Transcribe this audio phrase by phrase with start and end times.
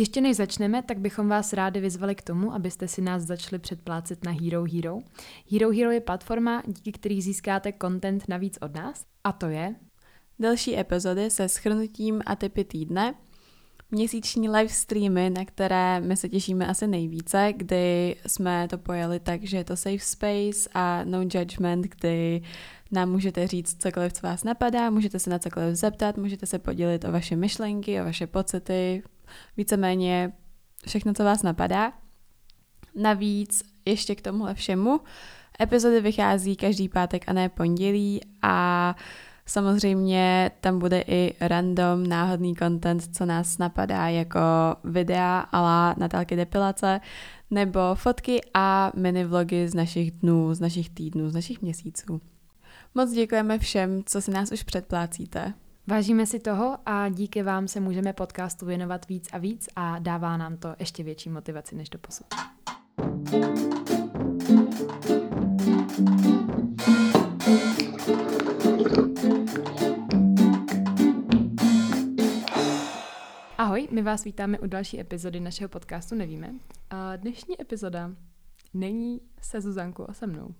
[0.00, 4.24] Ještě než začneme, tak bychom vás rádi vyzvali k tomu, abyste si nás začali předplácet
[4.24, 4.98] na Hero Hero.
[5.52, 9.04] Hero Hero je platforma, díky který získáte content navíc od nás.
[9.24, 9.74] A to je...
[10.38, 13.14] Další epizody se schrnutím a typy týdne,
[13.90, 19.44] měsíční live streamy, na které my se těšíme asi nejvíce, kdy jsme to pojeli tak,
[19.44, 22.42] že je to safe space a no judgment, kdy
[22.90, 27.04] nám můžete říct cokoliv, co vás napadá, můžete se na cokoliv zeptat, můžete se podělit
[27.04, 29.02] o vaše myšlenky, o vaše pocity,
[29.56, 30.32] víceméně
[30.86, 31.92] všechno, co vás napadá.
[32.94, 35.00] Navíc ještě k tomuhle všemu
[35.60, 38.96] epizody vychází každý pátek a ne pondělí a
[39.50, 44.40] Samozřejmě tam bude i random, náhodný content, co nás napadá, jako
[44.84, 47.00] videa ala Natálky depilace,
[47.50, 52.20] nebo fotky a mini vlogy z našich dnů, z našich týdnů, z našich měsíců.
[52.94, 55.54] Moc děkujeme všem, co si nás už předplácíte.
[55.90, 60.36] Vážíme si toho a díky vám se můžeme podcastu věnovat víc a víc a dává
[60.36, 62.26] nám to ještě větší motivaci než do posud.
[73.58, 76.54] Ahoj, my vás vítáme u další epizody našeho podcastu Nevíme.
[76.90, 78.10] A dnešní epizoda
[78.74, 80.54] není se Zuzankou a se mnou.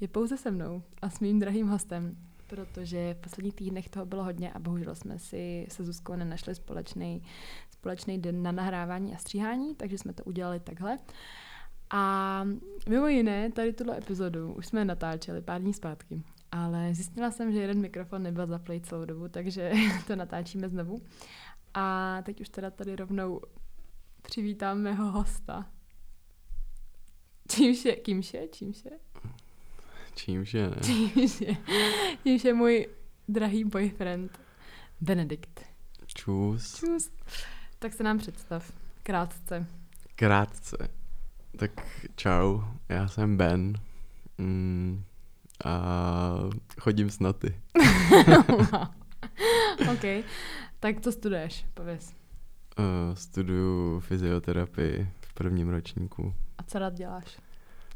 [0.00, 4.24] Je pouze se mnou a s mým drahým hostem, protože v posledních týdnech toho bylo
[4.24, 7.22] hodně a bohužel jsme si se Zuzkou nenašli společný,
[7.70, 10.98] společný den na nahrávání a stříhání, takže jsme to udělali takhle.
[11.90, 12.44] A
[12.88, 17.60] mimo jiné, tady tuhle epizodu už jsme natáčeli pár dní zpátky, ale zjistila jsem, že
[17.60, 19.72] jeden mikrofon nebyl zaplý celou dobu, takže
[20.06, 21.02] to natáčíme znovu.
[21.74, 23.40] A teď už teda tady rovnou
[24.22, 25.66] přivítám mého hosta.
[27.48, 28.90] Čímž je, kýmž je, čímž je?
[30.14, 30.76] Čímž je, ne?
[30.82, 31.56] Čímž je,
[32.22, 32.86] čímž je můj
[33.28, 34.40] drahý boyfriend
[35.00, 35.60] Benedikt.
[36.06, 36.76] Čus.
[36.76, 37.10] Čus.
[37.78, 39.66] Tak se nám představ, krátce.
[40.14, 40.76] Krátce.
[41.58, 41.70] Tak
[42.16, 43.74] čau, já jsem Ben.
[44.38, 45.04] Mm,
[45.64, 45.82] a
[46.80, 47.60] chodím s noty.
[49.92, 50.24] OK.
[50.80, 52.14] Tak co studuješ, pověz.
[52.78, 56.34] Uh, studuju fyzioterapii v prvním ročníku.
[56.58, 57.38] A co rád děláš?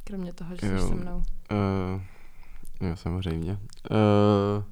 [0.08, 1.16] Kromě toho, že jsi se mnou.
[1.16, 3.52] Uh, jo, samozřejmě.
[3.52, 4.64] Uh,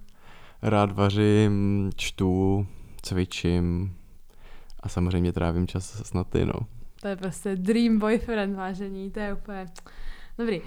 [0.62, 2.66] rád vařím, čtu,
[3.02, 3.96] cvičím
[4.80, 6.54] a samozřejmě trávím čas s noty, no.
[7.00, 9.66] To je prostě dream boyfriend, vážení, to je úplně...
[10.38, 10.66] Dobrý, uh,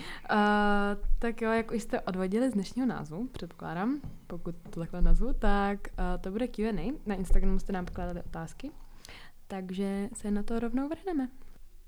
[1.19, 5.79] tak jo, jak už jste odvodili z dnešního názvu, předpokládám, pokud to takhle nazvu, tak
[5.87, 6.93] uh, to bude Q&A.
[7.05, 8.71] Na Instagramu jste nám pokládali otázky,
[9.47, 11.29] takže se na to rovnou vrhneme.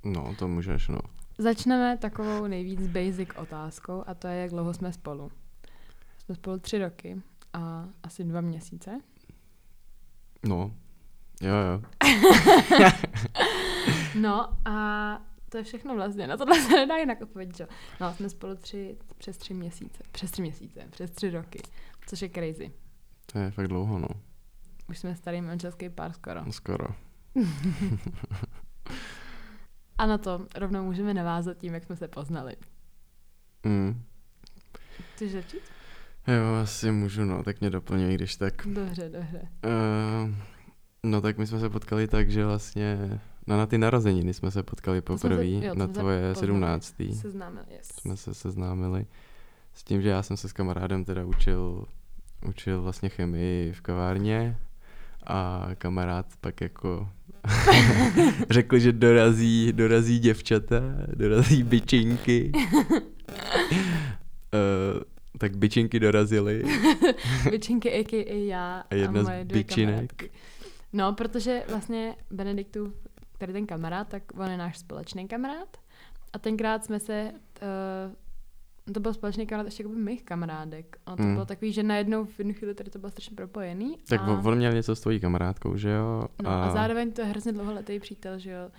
[0.03, 0.99] No, to můžeš, no.
[1.41, 5.31] Začneme takovou nejvíc basic otázkou a to je, jak dlouho jsme spolu.
[6.17, 7.21] Jsme spolu tři roky
[7.53, 9.01] a asi dva měsíce.
[10.47, 10.73] No,
[11.41, 11.81] jo, jo.
[14.19, 15.17] no a
[15.49, 17.67] to je všechno vlastně, na tohle se nedá jinak odpovědět, že?
[18.01, 21.61] No, jsme spolu tři, přes tři měsíce, přes tři měsíce, přes tři roky,
[22.07, 22.71] což je crazy.
[23.25, 24.07] To je fakt dlouho, no.
[24.89, 26.51] Už jsme starý manželský pár skoro.
[26.51, 26.87] Skoro.
[30.01, 32.55] A na to rovnou můžeme navázat tím, jak jsme se poznali.
[33.63, 34.03] Mm.
[35.13, 35.61] Chceš začít?
[36.27, 38.67] Jo, asi můžu, no, tak mě doplňuj, když tak.
[38.67, 39.49] Dobře, dobře.
[39.65, 40.35] Uh,
[41.03, 44.63] no tak my jsme se potkali tak, že vlastně No na ty narozeniny jsme se
[44.63, 47.15] potkali poprvé, na tvoje sedmnáctý.
[47.15, 47.87] Seznámili, yes.
[47.87, 49.05] Jsme se seznámili
[49.73, 51.85] s tím, že já jsem se s kamarádem teda učil,
[52.47, 54.57] učil vlastně chemii v kavárně
[55.27, 57.09] a kamarád pak jako
[58.49, 60.81] řekl, že dorazí, dorazí děvčata,
[61.15, 62.51] dorazí byčinky.
[62.53, 63.01] uh,
[65.37, 66.63] tak byčinky dorazily.
[67.51, 68.45] byčinky a.k.a.
[68.47, 69.95] já a, jedna a moje z byčinek.
[69.95, 70.31] Kamarádky.
[70.93, 72.93] No, protože vlastně Benediktův
[73.37, 75.77] tady ten kamarád, tak on je náš společný kamarád.
[76.33, 78.13] A tenkrát jsme se, uh,
[78.93, 80.97] to byl společný kamarád ještě jako mých kamarádek.
[81.05, 81.33] A to hmm.
[81.33, 83.97] bylo takový, že najednou v jednu chvíli tady to bylo strašně propojený.
[84.09, 84.41] Tak a...
[84.45, 86.23] on měl něco s tvojí kamarádkou, že jo?
[86.43, 88.71] No a, a zároveň to je hrozně dlouholetý přítel, že jo?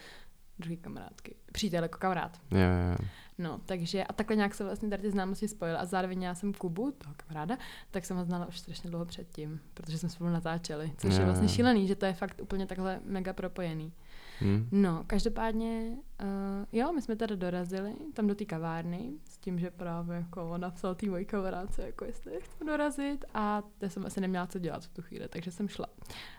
[0.59, 1.35] Druhý kamarádky.
[1.53, 2.41] Přítel jako kamarád.
[2.50, 3.09] Jo, jo.
[3.38, 6.55] No, takže a takhle nějak se vlastně tady ty známosti spojily a zároveň já jsem
[6.55, 7.59] Kubu, toho kamaráda,
[7.91, 11.25] tak jsem ho znala už strašně dlouho předtím, protože jsme spolu natáčeli, což je, je
[11.25, 13.93] vlastně šílený, že to je fakt úplně takhle mega propojený.
[14.41, 14.69] Hmm.
[14.73, 16.29] No, každopádně, uh,
[16.73, 19.12] jo, my jsme teda dorazili tam do té kavárny
[19.43, 24.06] tím, že právě jako napsal té mojí kamarádce, jako jestli chci dorazit a to jsem
[24.06, 25.87] asi neměla co dělat v tu chvíli, takže jsem šla.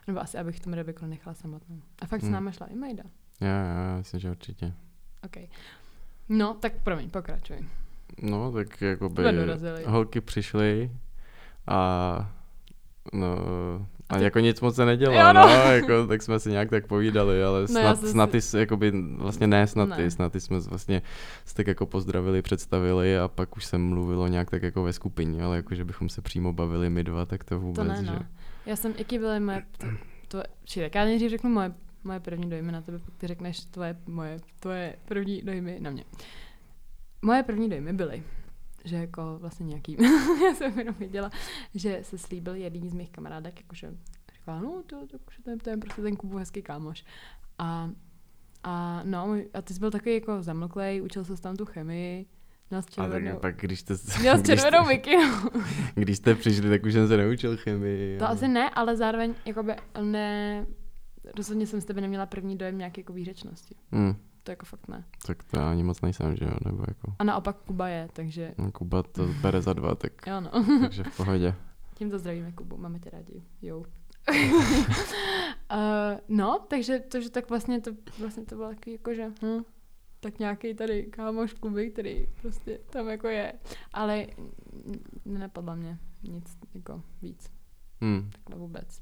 [0.08, 1.82] Nebo asi, abych tomu Rebeku nechala samotnou.
[2.02, 2.32] A fakt hmm.
[2.32, 3.04] s náma šla i Majda.
[3.42, 4.74] Jo, jo, myslím, že určitě.
[5.24, 5.50] OK.
[6.30, 7.68] No, tak promiň, pokračuj.
[8.22, 9.24] No, tak jako by
[9.86, 10.92] holky přišly
[11.68, 12.32] a
[13.14, 13.38] no,
[14.10, 15.34] A ty- jako nic moc se nedělo, Jo, no.
[15.34, 15.50] no.
[15.72, 19.48] jako, tak jsme si nějak tak povídali, ale snad, jsem snad si- ty, jakoby, vlastně
[19.48, 19.96] ne snad Ne.
[19.96, 21.02] ty, snad ty jsme vlastně
[21.46, 25.44] se tak jako pozdravili, představili a pak už se mluvilo nějak tak jako ve skupině,
[25.44, 28.14] ale jako, že bychom se přímo bavili my dva, tak to vůbec, To ne, no.
[28.14, 28.20] že?
[28.66, 29.88] Já jsem, jaký byly moje, to,
[30.28, 31.72] to či tak já nejdřív řeknu moje,
[32.04, 36.04] moje první dojmy na tebe, pak ty řekneš tvoje, moje, tvoje první dojmy na mě.
[37.22, 38.24] Moje první dojmy byly,
[38.84, 39.98] že jako vlastně nějaký,
[40.48, 41.32] já jsem jenom věděla,
[41.76, 43.94] že se slíbil jedný z mých kamarádek, jakože
[44.34, 47.06] říkala, no to, to, to, je, to je prostě ten Kubu hezký kámoš.
[47.60, 47.90] A,
[48.64, 52.26] a no, a ty jsi byl takový jako zamlklej, učil se tam tu chemii,
[52.70, 55.34] měl s A tak červenou, pak když jste, měl s červenou mikinu.
[55.96, 58.20] když jste přišli, tak už jsem se neučil chemii.
[58.20, 60.66] To ale- asi ne, ale zároveň jakoby ne,
[61.38, 63.76] rozhodně jsem z tebe neměla první dojem nějaké jako výřečnosti.
[63.92, 65.06] Hm, To jako fakt ne.
[65.25, 68.54] tak to já ani moc nejsem, že jo, nebo jako A naopak Kuba je, takže
[68.57, 70.51] no, Kuba to bere za dva, tak, jo no.
[70.81, 71.56] takže v pohodě.
[71.95, 73.44] Tímto zdravíme Kubu, máme tě rádi.
[73.62, 73.78] Jo.
[73.80, 73.86] uh,
[76.28, 79.63] no, takže to, že tak vlastně to, vlastně to bylo takový jako, že hm,
[80.19, 83.54] tak nějaký tady kámoš Kuby, který prostě tam jako je.
[83.94, 84.28] Ale
[85.25, 87.51] nenapadla mě nic jako víc,
[88.04, 88.30] Hm.
[88.31, 89.01] takhle vůbec.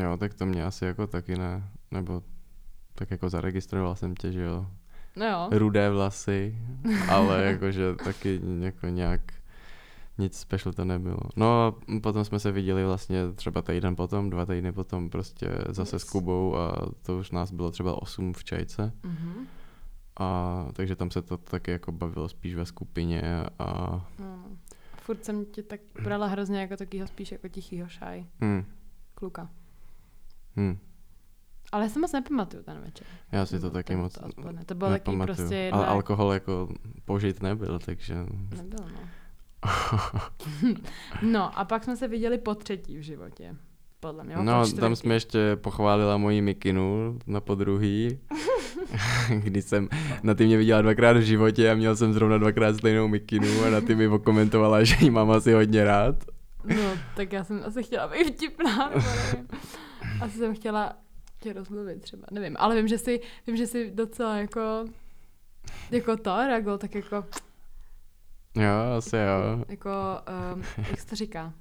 [0.00, 2.22] Jo, tak to mě asi jako taky ne, nebo
[2.96, 4.66] tak jako zaregistroval jsem tě, že jo,
[5.16, 5.48] No jo.
[5.50, 6.58] rudé vlasy,
[7.08, 9.20] ale jakože taky jako nějak
[10.18, 11.20] nic special to nebylo.
[11.36, 15.98] No a potom jsme se viděli vlastně třeba týden potom, dva týdny potom prostě zase
[15.98, 16.04] s.
[16.04, 18.92] Kubou a to už nás bylo třeba osm v čajce.
[19.02, 19.46] Mhm.
[20.20, 23.22] A takže tam se to taky jako bavilo spíš ve skupině
[23.58, 23.64] a
[24.18, 24.44] No, no.
[25.02, 28.64] Furt jsem tě tak brala hrozně jako takýho spíš jako tichýho šaj hm,
[29.14, 29.48] kluka.
[30.56, 30.78] hm,
[31.72, 33.06] Ale já si moc nepamatuju ten večer.
[33.32, 34.64] já si to No, taky ten- moc to odpoledne.
[34.64, 35.36] To bylo taky nepamatuju.
[35.36, 35.78] prostě jedna...
[35.78, 36.68] Ale alkohol jako
[37.04, 38.14] požit nebyl, takže...
[38.56, 39.00] Nebylo, no.
[41.22, 43.56] no a pak jsme se viděli po třetí v životě.
[44.00, 44.36] Podle mě.
[44.42, 48.18] No, tam jsme ještě pochválila moji mikinu na podruhý,
[49.38, 49.88] kdy jsem,
[50.22, 53.70] na ty mě viděla dvakrát v životě a měl jsem zrovna dvakrát stejnou mikinu a
[53.70, 56.24] na ty mi okomentovala, že ji mám asi hodně rád.
[56.64, 59.48] No, tak já jsem asi chtěla být vtipná, nebo nevím.
[60.20, 60.92] Asi jsem chtěla
[61.40, 62.56] tě rozmluvit třeba, nevím.
[62.58, 64.84] Ale vím, že si, vím, že si docela jako
[65.90, 67.24] jako to reagoval, tak jako,
[68.56, 69.64] Jo, asi jo.
[69.68, 69.90] jako,
[70.54, 71.52] um, jak se to říká?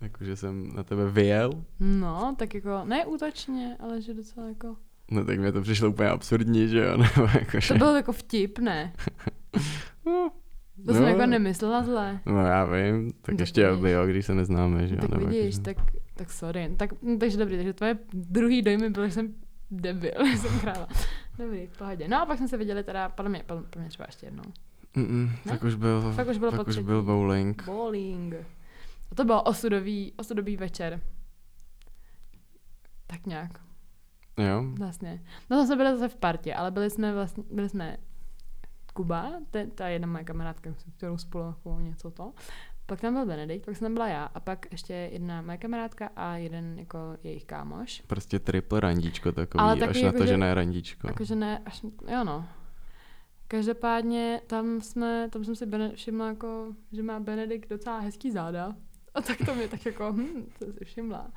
[0.00, 1.50] Jakože jsem na tebe vyjel.
[1.80, 4.76] No, tak jako, ne útočně, ale že docela jako,
[5.10, 7.68] No tak mi to přišlo úplně absurdní, že jo, nebo jakože...
[7.68, 8.92] to bylo jako vtip, ne?
[10.06, 10.30] No,
[10.86, 12.20] To jsem no, jako nemyslela zle.
[12.26, 13.82] No já vím, tak, Tak ještě vidíš.
[13.82, 15.00] by jo, když se neznáme, že jo.
[15.00, 15.76] Tak nebo vidíš, jakože- tak,
[16.14, 16.74] tak sorry.
[16.76, 19.34] Tak, hm, takže dobrý, takže tvoje druhý dojmy byly, že jsem
[19.70, 20.88] debil, jsem kráva.
[21.38, 22.08] Dobrý, v pohodě.
[22.08, 24.42] No a pak jsme se viděli teda, podle mě, podle mě třeba ještě jednou.
[24.96, 25.52] Mm-mm, Ne?
[25.52, 27.64] tak už byl, Fakt už bylo pak po už byl bowling.
[27.64, 28.34] Bowling.
[29.10, 31.00] A to byl osudový, osudový večer.
[33.06, 33.60] Tak nějak,
[34.38, 35.22] Jo, vlastně.
[35.50, 37.96] No tam jsme byli zase v partě, ale byli jsme vlastně, byli jsme
[38.94, 42.32] Kuba, te, ta jedna moje kamarádka, kterou spolu jako něco to.
[42.92, 46.10] Pak tam byl Benedikt, pak jsem tam byla já a pak ještě jedna moje kamarádka
[46.16, 48.02] a jeden jako jejich kámoš.
[48.06, 51.06] prostě triple randíčko takový, Ale až takový na jako, to, že že- ne randíčko.
[51.06, 52.48] Jakože ne, až, jo no.
[53.48, 58.72] Každopádně tam jsme, tam jsem si Bene, všimla jako, že má Benedikt docela hezký záda.
[59.14, 61.30] A tak to mě tak jako, hm, to si všimla.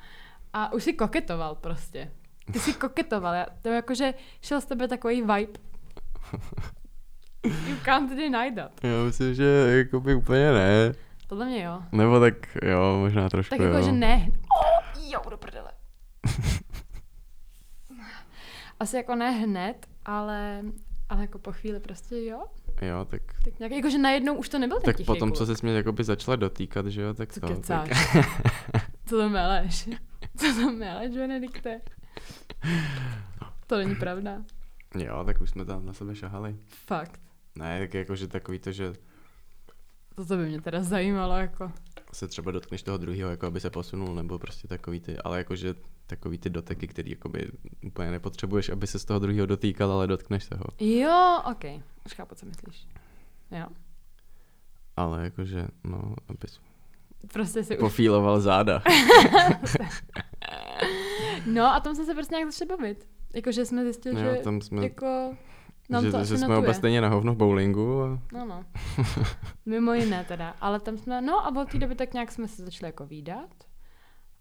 [0.52, 2.12] A už si koketoval prostě.
[2.52, 5.52] Ty jsi koketoval, já, to jakože šel z tebe takový vibe.
[7.68, 8.84] You can't deny that.
[8.84, 9.44] Já myslím, že
[9.78, 10.92] jako by úplně ne.
[11.26, 11.82] Podle mě jo.
[11.92, 13.66] Nebo tak jo, možná trošku Tak jo.
[13.66, 14.26] jako, že ne.
[14.30, 15.70] Oh, jo, do prdele.
[18.80, 20.62] Asi jako ne hned, ale,
[21.08, 22.44] ale jako po chvíli prostě jo.
[22.82, 25.38] Jo, tak, Tak nějak, jakože najednou už to nebyl ten tak potom, kluk.
[25.38, 27.46] co se mě jakoby začala dotýkat, že jo, tak Co to.
[27.46, 27.88] kecáš?
[28.12, 28.26] Tak,
[29.06, 29.88] Co to meleš?
[30.36, 31.80] Co to meleš, Benedikte?
[33.66, 34.42] To není pravda.
[34.98, 36.56] jo, tak už jsme tam na sebe šahali.
[36.86, 37.20] Fakt.
[37.54, 38.92] Ne, tak jakože takový to, že
[40.16, 41.72] Toto by mě teda zajímalo, jako.
[42.12, 45.74] se třeba dotkneš toho druhého, jako aby se posunul, nebo prostě takový ty, ale jakože
[46.06, 47.50] takový ty doteky, který jakoby
[47.86, 50.86] úplně nepotřebuješ, aby se z toho druhého dotýkal, ale dotkneš se ho.
[50.86, 51.64] Jo, ok.
[52.06, 52.86] Už chápu, co myslíš.
[53.50, 53.66] Jo.
[54.96, 56.60] Ale jakože, no, abys
[57.32, 57.80] Prostě si už...
[57.80, 58.82] pofíloval záda.
[61.46, 63.08] No a tam jsme se prostě nějak začali bavit.
[63.34, 65.36] Jakože jsme zjistili, Jo, že tam jsme, jako...
[65.88, 68.64] Nám že, to že jsme oba stejně na hovno v bowlingu a No, no.
[69.66, 70.54] Mimo jiné teda.
[70.60, 73.50] Ale tam jsme, no a od té doby tak nějak jsme se začali jako výdat.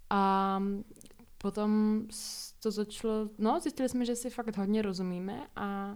[0.09, 0.61] A
[1.37, 2.01] potom
[2.63, 5.95] to začalo, no zjistili jsme, že si fakt hodně rozumíme a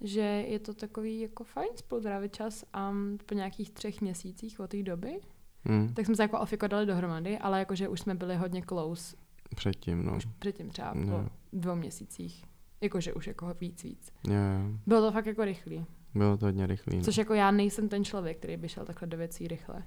[0.00, 2.92] že je to takový jako fajn spolu trávit čas a
[3.26, 5.20] po nějakých třech měsících od té doby
[5.64, 5.94] Hmm.
[5.94, 9.16] tak jsme se jako ofiko dali dohromady, ale jakože už jsme byli hodně close
[9.56, 10.16] Předtím, no.
[10.16, 11.06] už předtím třeba Jo.
[11.06, 12.44] po dvou měsících.
[12.80, 14.12] Jakože už jako víc, víc.
[14.24, 14.78] Jo, jo.
[14.86, 15.86] Bylo to fakt jako rychlý.
[16.14, 16.96] Bylo to hodně rychlý.
[16.96, 17.02] no.
[17.02, 19.82] Což jako já nejsem ten člověk, který by šel takhle do věcí rychle.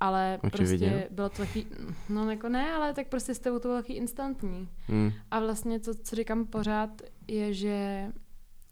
[0.00, 0.90] Ale Očividně.
[0.90, 1.66] prostě bylo to taky,
[2.08, 4.68] no jako ne, ale tak prostě s tebou to bylo taky instantní.
[4.86, 5.12] Hmm.
[5.30, 8.12] A vlastně to, co říkám pořád, je, že,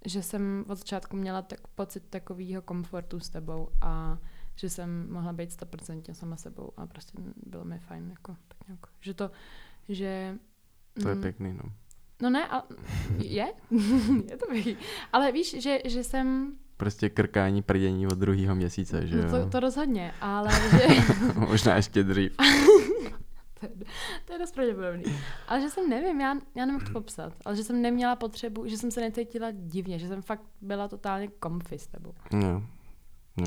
[0.05, 4.19] že jsem od začátku měla tak pocit takového komfortu s tebou a
[4.57, 8.81] že jsem mohla být 100% sama sebou a prostě bylo mi fajn, jako, tak nějak.
[9.01, 9.31] Že to,
[9.89, 10.39] že...
[11.03, 11.73] To je mm, pěkný, no.
[12.23, 12.63] No ne, a
[13.19, 13.47] je?
[14.31, 14.77] je to pěkný.
[15.13, 16.57] Ale víš, že, že jsem...
[16.77, 19.23] Prostě krkání prdění od druhého měsíce, že jo?
[19.23, 20.87] No to, to rozhodně, ale že...
[21.35, 22.37] Možná ještě dřív.
[23.61, 23.73] to, je,
[24.25, 25.05] to je dost pravděpodobný.
[25.49, 28.67] Ale že jsem nevím, já, já nevím, jak to popsat, ale že jsem neměla potřebu,
[28.67, 32.15] že jsem se necítila divně, že jsem fakt byla totálně comfy s tebou.
[32.33, 32.67] No.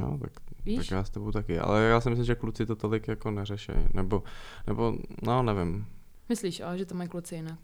[0.01, 0.31] No, tak,
[0.65, 0.77] Víš?
[0.77, 1.59] tak já s tebou taky.
[1.59, 3.71] Ale já si myslím, že kluci to tolik jako neřeší.
[3.93, 4.23] Nebo,
[4.67, 5.85] nebo, no nevím.
[6.29, 7.59] Myslíš, ale že to mají kluci jinak?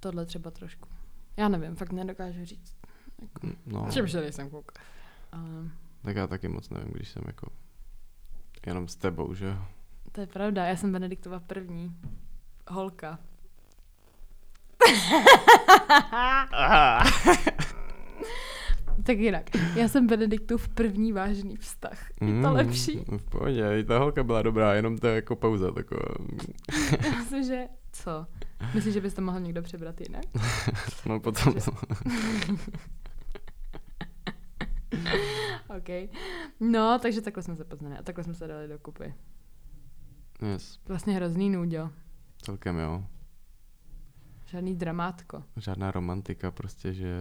[0.00, 0.88] Tohle třeba trošku.
[1.36, 2.76] Já nevím, fakt nedokážu říct.
[3.66, 4.72] No, Třeba, že nejsem kluk.
[5.32, 5.48] Ale
[6.02, 7.46] tak já taky moc nevím, když jsem jako
[8.66, 9.64] jenom s tebou, že jo?
[10.12, 11.96] to je pravda, já jsem Benediktova první
[12.68, 13.18] holka.
[19.08, 22.10] tak jinak, já jsem Benediktův první vážný vztah.
[22.10, 23.04] Je to Mm, lepší?
[23.18, 26.02] V pohodě, i ta holka byla dobrá, jenom to je jako pauza taková.
[27.18, 28.26] Myslím, že co?
[28.74, 30.24] Myslíš, že bys to mohl někdo přebrat jinak?
[31.06, 31.54] No potom,
[35.78, 36.10] OK.
[36.60, 39.14] No, takže takhle jsme se poznali a takhle jsme se dali dokupy.
[40.52, 41.90] yes, Vlastně hrozný nůďo.
[42.42, 43.04] celkem jo.
[44.46, 45.42] Žádný dramátko.
[45.56, 47.14] Žádná romantika, prostě, že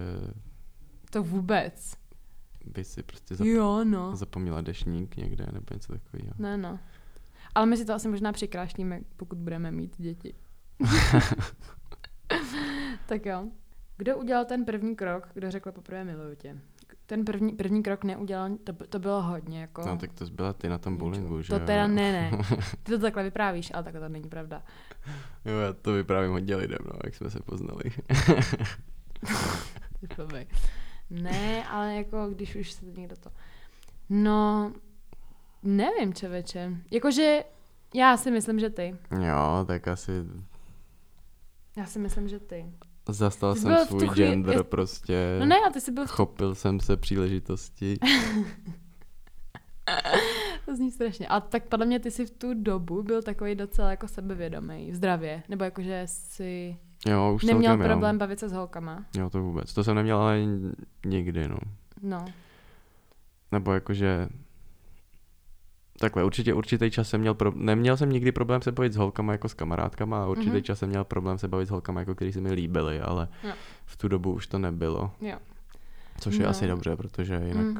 [1.09, 1.93] To vůbec.
[2.65, 4.15] by si prostě zap- Jo, no.
[4.15, 6.31] zapomněla dešník někde nebo něco takového.
[6.37, 6.79] Ne, no.
[7.55, 10.33] Ale my si to asi možná přikrášníme, pokud budeme mít děti.
[13.05, 13.47] tak jo.
[13.97, 16.57] Kdo udělal ten první krok, kdo řekl poprvé miluju tě?
[17.05, 19.81] Ten první, první krok neudělal, to, to bylo hodně, jako...
[19.87, 22.31] No tak to byla ty na tom bowlingu, že To teda ne, ne.
[22.83, 24.63] Ty to takhle vyprávíš, ale takhle to není pravda.
[25.45, 27.83] Jo, já to vyprávím hodně lidem, no, jak jsme se poznali.
[30.17, 30.47] Blbej.
[31.09, 33.29] Ne, ale jako když už se někdo to...
[34.09, 34.71] No,
[35.63, 36.71] nevím, čověče.
[36.91, 37.43] Jakože
[37.95, 38.95] já si myslím, že ty.
[39.27, 40.11] jo, tak asi
[41.77, 42.65] Já si myslím, že ty.
[43.09, 45.35] zastal Ty jsem svůj chvíli- gender prostě.
[45.39, 47.97] No ne, a ty jsi byl v Chopil jsem se příležitosti.
[50.65, 51.27] To zní strašně.
[51.27, 55.43] A tak podle mě ty jsi v tu dobu byl takový docela jako sebevědomý, zdravě.
[55.49, 56.77] Nebo jakože jsi
[57.09, 58.19] Jo, už neměl celkem, problém Jo.
[58.19, 59.05] bavit se s holkama.
[59.17, 59.73] jo, to vůbec.
[59.73, 60.39] To jsem neměl ale
[61.05, 61.57] nikdy, no.
[62.01, 62.25] No.
[63.51, 64.27] Nebo jakože...
[65.99, 67.51] Takhle, určitě určitý čas jsem měl pro...
[67.55, 70.63] Neměl jsem nikdy problém se bavit s holkama jako s kamarádkama a určitý Mhm.
[70.63, 73.51] čas jsem měl problém se bavit s holkama, jako který se mi líbily, ale Jo.
[73.85, 75.11] v tu dobu už to nebylo.
[75.21, 75.37] Jo.
[76.19, 76.49] Což je No.
[76.49, 77.77] asi dobře, protože jinak Mm.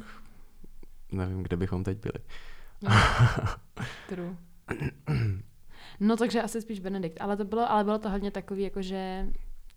[1.12, 2.26] nevím, kde bychom teď byli.
[2.82, 2.90] Jo.
[4.10, 4.36] True.
[6.00, 9.28] No takže asi spíš Benedikt, ale to bylo, ale bylo to hodně takový, jakože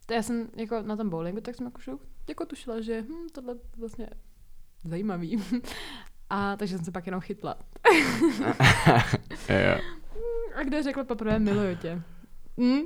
[0.06, 1.98] to já jsem jako na tom bowlingu, tak jsem jako,
[2.28, 4.08] jako tušila, že hm, tohle je vlastně
[4.84, 5.42] zajímavý.
[6.30, 7.56] A takže jsem se pak jenom chytla.
[9.48, 9.80] jo.
[10.54, 12.02] A kdo řekl poprvé miluju tě?
[12.60, 12.80] Hm?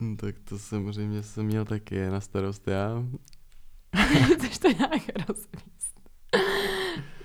[0.00, 3.04] Hm, Tak to samozřejmě jsem měl taky na starost já.
[4.36, 6.00] Chceš to nějak rozvíst?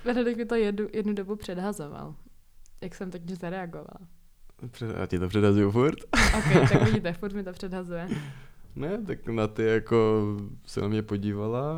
[0.04, 2.14] Benedikt mi to jednu, jednu dobu předhazoval.
[2.80, 4.08] Jak jsem totiž zareagovala.
[4.98, 5.98] Já ti to předazuju furt.
[6.38, 8.08] Ok, tak vidíte, furt mi to předhazuje.
[8.76, 10.22] Ne, tak na ty jako
[10.66, 11.74] se na mě podívala,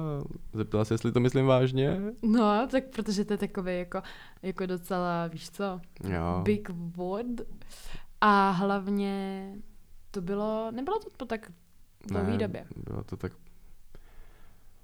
[0.53, 2.01] zeptala se, jestli to myslím vážně.
[2.23, 4.03] No, tak protože to je takový jako,
[4.43, 6.41] jako docela, víš co, Jo.
[6.43, 7.41] big word.
[8.21, 9.53] A hlavně
[10.11, 11.53] to bylo, nebylo to po tak
[12.09, 12.65] dlouhé ne, době.
[12.91, 13.33] Bylo to tak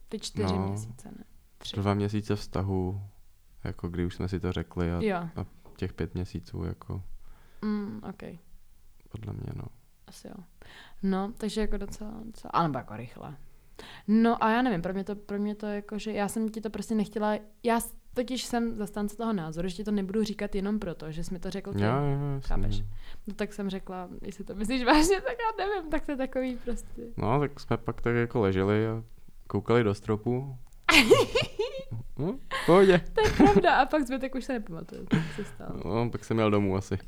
[0.08, 0.68] Ty čtyři No.
[0.68, 1.24] měsíce, ne?
[1.58, 1.76] Tři.
[1.76, 3.00] dva měsíce vztahu,
[3.64, 5.28] jako kdy už jsme si to řekli a Jo,
[5.76, 7.02] těch pět měsíců, jako
[7.62, 8.22] mm, ok,
[9.08, 9.64] podle mě, no.
[10.06, 10.44] asi jo.
[11.02, 13.36] No, takže jako docela, docela, anebo jako rychle.
[14.08, 16.60] No a já nevím, pro mě to, pro mě to jako, že já jsem ti
[16.60, 17.80] to prostě nechtěla, já
[18.14, 21.40] totiž jsem zastánce toho názoru, že ti to nebudu říkat jenom proto, že jsi mi
[21.40, 21.82] to řekl ty.
[21.82, 22.48] Jo, jo, jasně.
[22.48, 22.82] Chápeš?
[23.26, 26.56] No tak jsem řekla, jestli to myslíš vážně, tak já nevím, tak to je takový
[26.56, 27.02] prostě.
[27.16, 29.04] No, tak jsme pak tak jako leželi a
[29.46, 30.56] koukali do stropu.
[32.18, 32.98] No, pohodě.
[33.12, 35.80] To je pravda, a pak zbytek už se nepamatuje, co se stalo.
[35.84, 36.94] No, pak jsem měl domů asi.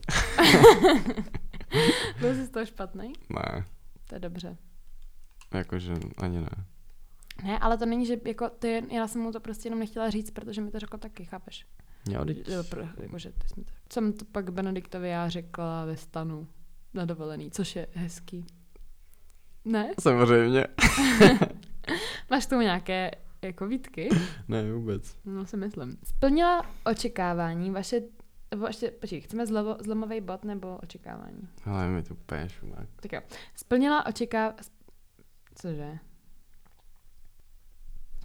[2.20, 3.12] Byl jsi z toho špatný?
[3.28, 3.64] Ne,
[4.08, 4.56] To je dobře.
[5.54, 6.48] jakože ani ne.
[7.44, 10.30] Ne, ale to není, že jako ty, já jsem mu to prostě jenom nechtěla říct,
[10.30, 11.66] protože mi to řekl taky, chápeš?
[12.10, 12.48] Jo, teď...
[13.02, 16.48] Jakože ty jsme to, jsem to pak Benediktovi já řekla ve stanu
[16.94, 18.46] na dovolený, což je hezký.
[19.64, 19.90] Ne?
[20.00, 20.64] Samozřejmě.
[22.30, 23.10] Máš k tomu nějaké
[23.46, 24.08] jako výtky?
[24.48, 25.16] ne, vůbec.
[25.24, 25.98] No si myslím.
[26.04, 28.00] Splnila očekávání vaše,
[28.50, 31.48] nebo ještě, počkej, chceme zlomo, zlomový bod nebo očekávání?
[31.64, 32.88] Ale mi to úplně šumák.
[33.00, 33.20] Tak jo.
[33.54, 34.56] Splnila očekávání,
[35.54, 35.98] cože?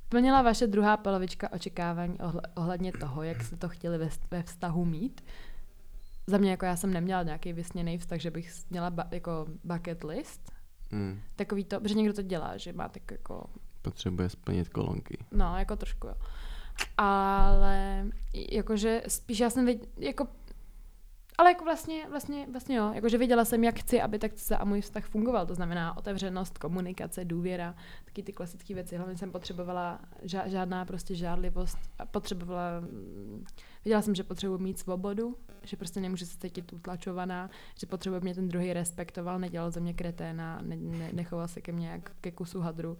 [0.05, 4.85] Splnila vaše druhá polovička očekávání ohle- ohledně toho, jak jste to chtěli ve, ve vztahu
[4.85, 5.21] mít?
[6.27, 10.03] Za mě jako já jsem neměla nějaký vysněný vztah, že bych měla ba- jako bucket
[10.03, 10.51] list.
[10.91, 11.21] Hmm.
[11.35, 13.49] Takový to, protože někdo to dělá, že má tak jako
[13.81, 15.17] Potřebuje splnit kolonky.
[15.31, 16.15] No, jako trošku jo.
[16.97, 18.05] Ale
[18.51, 20.27] jakože spíš já jsem věděla, jako
[21.39, 24.65] ale jako vlastně, vlastně, vlastně jo, jakože věděla jsem, jak chci, aby tak se a
[24.65, 28.97] můj vztah fungoval, to znamená otevřenost, komunikace, důvěra, taky ty klasické věci.
[28.97, 31.77] Hlavně jsem potřebovala ža- žádná prostě žádlivost
[32.11, 32.81] potřebovala,
[33.85, 38.35] věděla jsem, že potřebuji mít svobodu, že prostě nemůžu se cítit utlačovaná, že potřebuji mě
[38.35, 42.31] ten druhý respektoval, nedělal ze mě kreténa, ne, ne, nechoval se ke mně jak ke
[42.31, 42.97] kusu hadru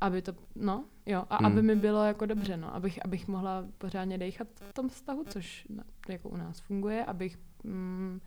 [0.00, 1.46] aby to, no, jo, a Hmm.
[1.46, 5.66] aby mi bylo jako dobře, no, abych, abych mohla pořádně dejchat v tom vztahu, což
[5.68, 8.20] na, jako u nás funguje, abych mm,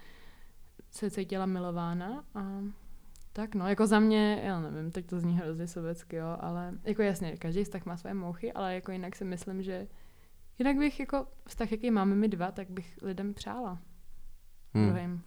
[0.92, 2.62] se cítila milována a
[3.34, 7.02] tak no, jako za mě, já nevím, teď to zní hrozně sobecky, jo, ale jako
[7.02, 9.88] jasně, každý vztah má své mouchy, ale jako jinak si myslím, že
[10.60, 13.80] jinak bych jako vztah, jaký máme my dva, tak bych lidem přála
[14.74, 14.86] Hmm.
[14.88, 15.24] druhým.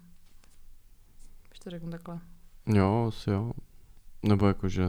[1.48, 2.20] Když to řeknu takhle.
[2.66, 3.52] Jo, asi jo.
[4.22, 4.84] Nebo jakože,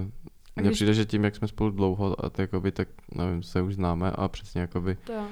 [0.56, 3.62] mně když- přijde, že tím, jak jsme spolu dlouho a tak, jakoby, tak nevím, se
[3.62, 5.28] už známe a přesně jakoby To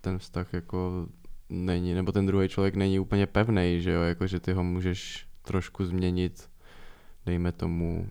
[0.00, 1.06] ten vztah jako
[1.48, 5.84] není, nebo ten druhý člověk není úplně pevný, že jo, jakože ty ho můžeš trošku
[5.84, 6.50] změnit,
[7.26, 8.08] dejme tomu,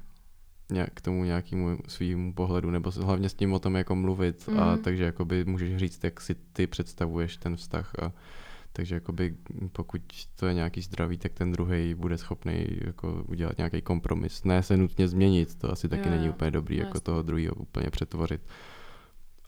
[0.72, 4.66] nějak, k tomu nějakému svýmu pohledu, nebo hlavně s tím o tom jako mluvit a
[4.74, 4.82] Mhm.
[4.84, 8.12] takže jakoby můžeš říct, jak si ty představuješ ten vztah a
[8.74, 9.36] takže jakoby
[9.72, 10.02] pokud
[10.36, 14.44] to je nějaký zdravý, tak ten druhý bude schopný jako udělat nějaký kompromis.
[14.44, 17.56] Ne se nutně změnit, to asi taky Jo, není úplně dobrý, No jako toho druhého
[17.56, 18.42] úplně přetvořit.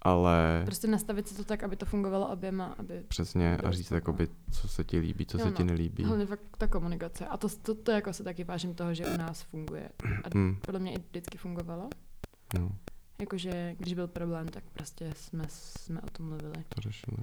[0.02, 4.28] Ale Prostě nastavit si to tak, aby to fungovalo oběma, aby přesně a říct jakoby,
[4.52, 5.58] co se ti líbí, co Jo, se no.
[5.58, 6.04] ti nelíbí.
[6.04, 7.26] Hlavně fakt ta komunikace.
[7.26, 9.90] A to, to, to jako se taky vážím toho, že u nás funguje.
[10.24, 11.90] A Hmm, podle mě i vždycky fungovalo.
[12.60, 12.72] no,
[13.20, 16.64] Jakože když byl problém, tak prostě jsme, jsme o tom mluvili.
[16.76, 17.18] to řešili.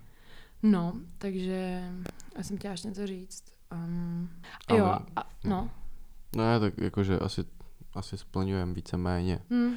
[0.62, 1.90] No, takže
[2.36, 3.44] já jsem chtěla ještě něco říct.
[3.72, 4.30] Um,
[4.68, 5.70] Ale- jo, a, no.
[6.36, 7.44] No já tak jakože asi,
[7.94, 9.40] asi splňujeme víceméně.
[9.50, 9.74] Hm,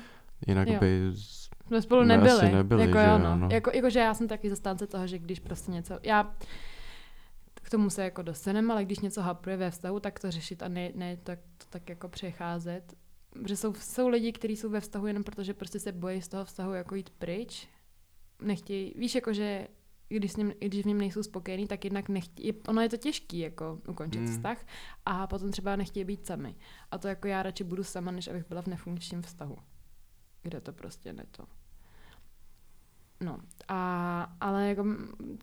[0.48, 0.80] Jinak Jo.
[0.80, 2.30] by z, jsme spolu nebyli.
[2.32, 3.36] asi nebyli, jako že jo, no.
[3.36, 3.50] no.
[3.52, 6.00] Jako, jakože já jsem taky zastánce toho, že když prostě něco...
[6.04, 6.36] Já
[7.54, 10.68] k tomu se jako dostaneme, ale když něco hapruje ve vztahu, tak to řešit a
[10.68, 12.94] ne, ne tak, to tak jako přecházet.
[13.42, 16.46] Protože jsou, jsou lidi, kteří jsou ve vztahu jenom protože prostě se bojí z toho
[16.46, 17.68] vztahu jako jít pryč.
[18.42, 19.68] Nechtějí, víš, jako že
[20.10, 23.40] když, s ním, když v něm nejsou spokojení, tak jednak nechtějí, ono je to těžký
[23.40, 24.28] jako ukončit Mm.
[24.28, 24.66] vztah
[25.06, 26.56] a potom třeba nechtějí být sami.
[26.92, 29.58] A to jako já radši budu sama, než abych byla v nefunkčním vztahu,
[30.44, 31.44] kde to prostě ne to.
[33.24, 34.86] No, a, ale jako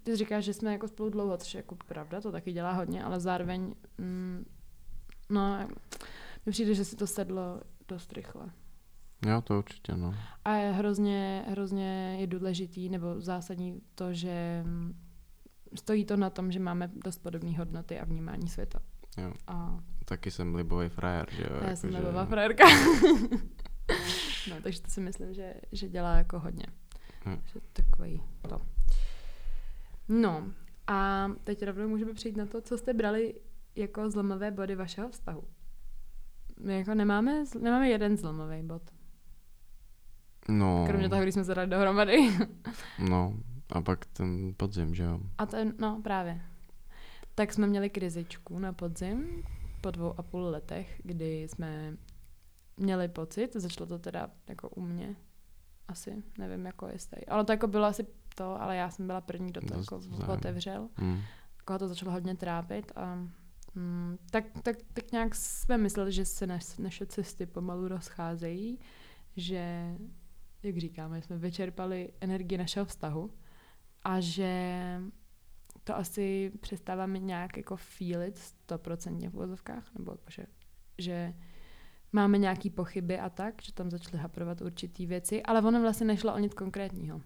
[0.03, 3.05] ty říkáš, že jsme jako spolu dlouho, což je jako pravda, to taky dělá hodně,
[3.05, 4.45] ale zároveň, mm,
[5.31, 5.69] no,
[6.47, 8.51] mi přijde, že si to sedlo dost rychle.
[9.27, 10.15] Jo to určitě no.
[10.45, 14.95] A je hrozně, hrozně je důležitý nebo zásadní to, že mm,
[15.75, 18.79] stojí to na tom, že máme dost podobné hodnoty a vnímání světa.
[19.19, 19.33] Jo.
[19.47, 21.61] A Taky jsem libový frajer, že jo.
[21.69, 22.65] já jsem jakože- nebová frajerka.
[24.51, 26.67] no, takže to si myslím, že, že dělá jako hodně.
[27.27, 27.41] Hm.
[27.45, 28.61] Že takový to.
[30.09, 30.45] No,
[30.87, 33.35] a teď rovnou můžeme přijít na to, co jste brali
[33.77, 35.45] jako zlomové body vašeho vztahu.
[36.61, 38.83] My jako nemáme, nemáme jeden zlomový bod.
[40.49, 42.19] No, Kromě toho, když jsme se dali dohromady.
[43.09, 43.35] no,
[43.73, 45.21] a pak ten podzim, že jo.
[45.39, 46.41] A ten, no právě.
[47.35, 49.45] Tak jsme měli krizičku na podzim
[49.81, 51.97] po dvou a půl letech, kdy jsme
[52.77, 55.17] měli pocit, začalo to teda jako u mě,
[55.89, 59.47] asi, nevím jako jestli, ale to jako bylo asi to, ale já jsem byla první,
[59.47, 60.01] kdo to jako
[60.33, 61.21] otevřel, Mm.
[61.65, 63.15] koho to začalo hodně trápit a
[63.75, 68.79] mm, tak, tak, tak nějak jsme mysleli, že se naš, naše cesty pomalu rozcházejí,
[69.37, 69.95] že,
[70.63, 73.31] jak říkáme, jsme vyčerpali energii našeho vztahu
[74.03, 75.01] a že
[75.85, 80.47] to asi přestáváme nějak jako feelit stoprocentně v uvozovkách, nebo jako, že,
[80.99, 81.35] že
[82.13, 86.35] máme nějaký pochyby a tak, že tam začaly haprovat určitý věci, ale ono vlastně nešlo
[86.35, 87.21] o nic konkrétního.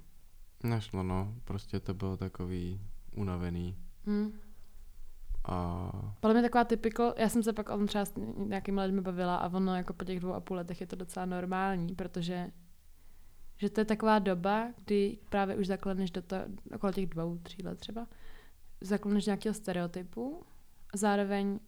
[0.63, 2.81] Nešlo, no, prostě to bylo takový
[3.13, 4.33] unavený Hm.
[5.45, 9.01] a Podle mě taková typical, já jsem se pak o tom třeba s nějakými lidmi
[9.01, 12.51] bavila a ono jako po těch dvou a půl letech je to docela normální, protože
[13.57, 16.43] Že to je taková doba, kdy právě už zakleneš do toho,
[16.75, 18.07] okolo těch dvou, tří let třeba,
[18.81, 20.43] zakleneš nějakého stereotypu
[20.95, 21.59] a zároveň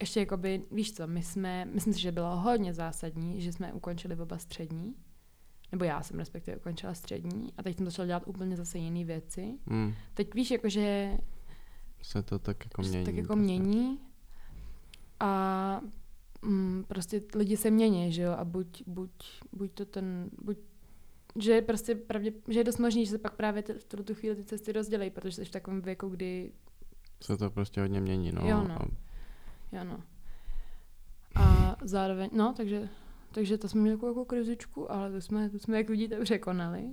[0.00, 4.16] ještě jakoby, víš co, my jsme, myslím si, že bylo hodně zásadní, že jsme ukončili
[4.16, 4.94] oba střední,
[5.72, 9.58] nebo já jsem respektive ukončila střední a teď jsem začala dělat úplně zase jiné věci.
[9.66, 9.94] Hmm.
[10.14, 11.18] Teď víš, jakože
[12.02, 13.04] Se to tak jako mění.
[13.04, 13.42] tak jako prostě.
[13.42, 13.98] mění
[15.20, 15.80] a
[16.42, 19.10] mm, prostě lidi se mění, že jo, a buď, buď,
[19.52, 20.58] buď to ten, buď
[21.38, 24.02] že je prostě pravdě, že je dost možný, že se pak právě ty, v tuto
[24.04, 26.52] tu chvíli ty cesty rozdělejí, protože jsi v takovém věku, kdy,
[27.22, 28.42] Se to prostě hodně mění, no.
[28.48, 28.74] Jo, no.
[28.82, 28.86] A
[29.72, 30.00] jo no.
[31.34, 32.88] A zároveň, no, takže,
[33.32, 36.84] takže to jsme měli takovou jako krizičku, ale to jsme, to jsme jak vidíte překonali.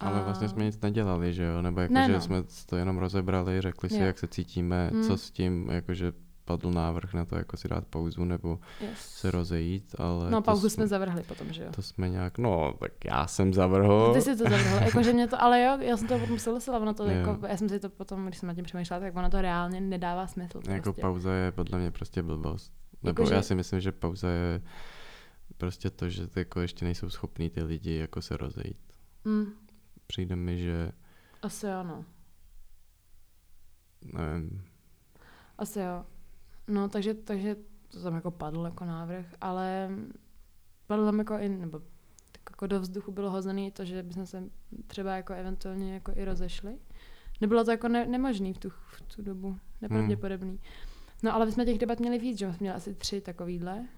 [0.00, 1.62] Ale vlastně jsme nic nedělali, že jo?
[1.62, 2.20] Nebo jako, Ne, že no.
[2.20, 4.04] jsme to jenom rozebrali, řekli si, Jo.
[4.04, 5.02] jak se cítíme, Mm.
[5.02, 6.12] co s tím, jakože
[6.44, 8.98] padl návrh na to, jako si dát pauzu nebo Yes.
[8.98, 11.70] se rozejít, ale No, pauzu jsme zavrhli potom, že jo.
[11.72, 14.12] To jsme nějak, no, tak já jsem zavrhl.
[14.14, 16.94] Ty jsi to zavrhl, jakože mě to, ale jo, já jsem to potom souhlasila, ono
[16.94, 17.10] to Jo.
[17.10, 19.80] jako, já jsem si to potom, když jsem nad tím přemýšlela, tak ono to reálně
[19.80, 20.60] nedává smysl.
[20.68, 21.00] Jako prostě.
[21.02, 22.72] pauza je podle mě prostě blbost.
[23.02, 24.62] Nebo Jakože- já si myslím, že pauza je
[25.56, 28.78] prostě to, že ty jako ještě nejsou schopní ty lidi jako se rozejít.
[29.24, 29.46] Mm,
[30.06, 30.92] Přijde mi, že
[31.42, 32.04] asi jo, no.
[34.12, 34.64] nevím,
[35.58, 36.04] Asi jo.
[36.72, 37.56] No, takže, takže
[37.88, 39.90] to tam jako padl jako návrh, ale
[40.86, 41.78] padl tam jako i, nebo
[42.32, 44.44] tak jako do vzduchu bylo hozený to, že bychom se
[44.86, 46.78] třeba jako eventuálně jako i rozešli.
[47.40, 50.60] Nebylo to jako ne, nemožný v tu, v tu dobu, nepravděpodobný.
[51.22, 53.88] No ale my jsme těch debat měli víc, že jsme měli asi tři takovýhle.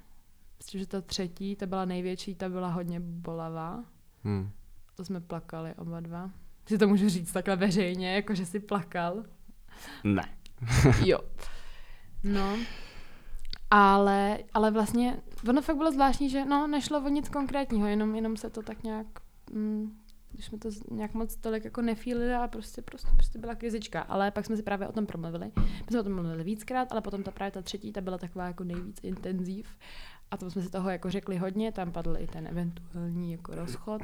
[0.58, 3.84] Myslím, že ta třetí, ta byla největší, ta byla hodně bolavá.
[4.24, 4.50] hm.
[4.96, 6.30] To jsme plakali oba dva.
[6.68, 9.24] Si to můžu říct takhle veřejně, jako že si plakal.
[10.04, 10.36] Ne.
[11.04, 11.18] Jo.
[12.24, 12.56] No.
[13.70, 15.16] Ale, ale vlastně,
[15.48, 18.82] ono fakt bylo zvláštní, že no, nešlo o nic konkrétního, jenom, jenom se to tak
[18.82, 19.06] nějak,
[19.52, 19.98] mm,
[20.32, 24.00] když jsme to nějak moc tolik jako nefílili a prostě, prostě, prostě byla krizička.
[24.00, 25.52] Ale pak jsme si právě o tom promluvili.
[25.56, 28.46] My jsme o tom mluvili víckrát, ale potom ta právě ta třetí, ta byla taková
[28.46, 29.68] jako nejvíc intenzív.
[30.30, 34.02] A tam jsme si toho jako řekli hodně, tam padl i ten eventuální jako rozchod.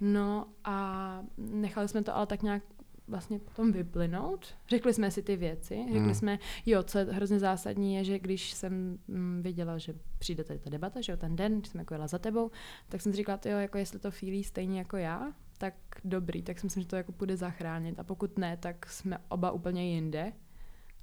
[0.00, 2.62] No a nechali jsme to ale tak nějak
[3.08, 4.54] vlastně potom vyplynout.
[4.68, 6.14] Řekli jsme si ty věci, řekli Hmm.
[6.14, 10.58] jsme, jo, co je hrozně zásadní je, že když jsem mm, věděla, že přijde tady
[10.58, 12.50] ta debata, že jo, ten den, když jsem jako jela za tebou,
[12.88, 16.58] tak jsem si říkala, jo, jako jestli to fílí stejně jako já, tak dobrý, tak
[16.58, 20.32] si myslím, že to jako půjde zachránit a pokud ne, tak jsme oba úplně jinde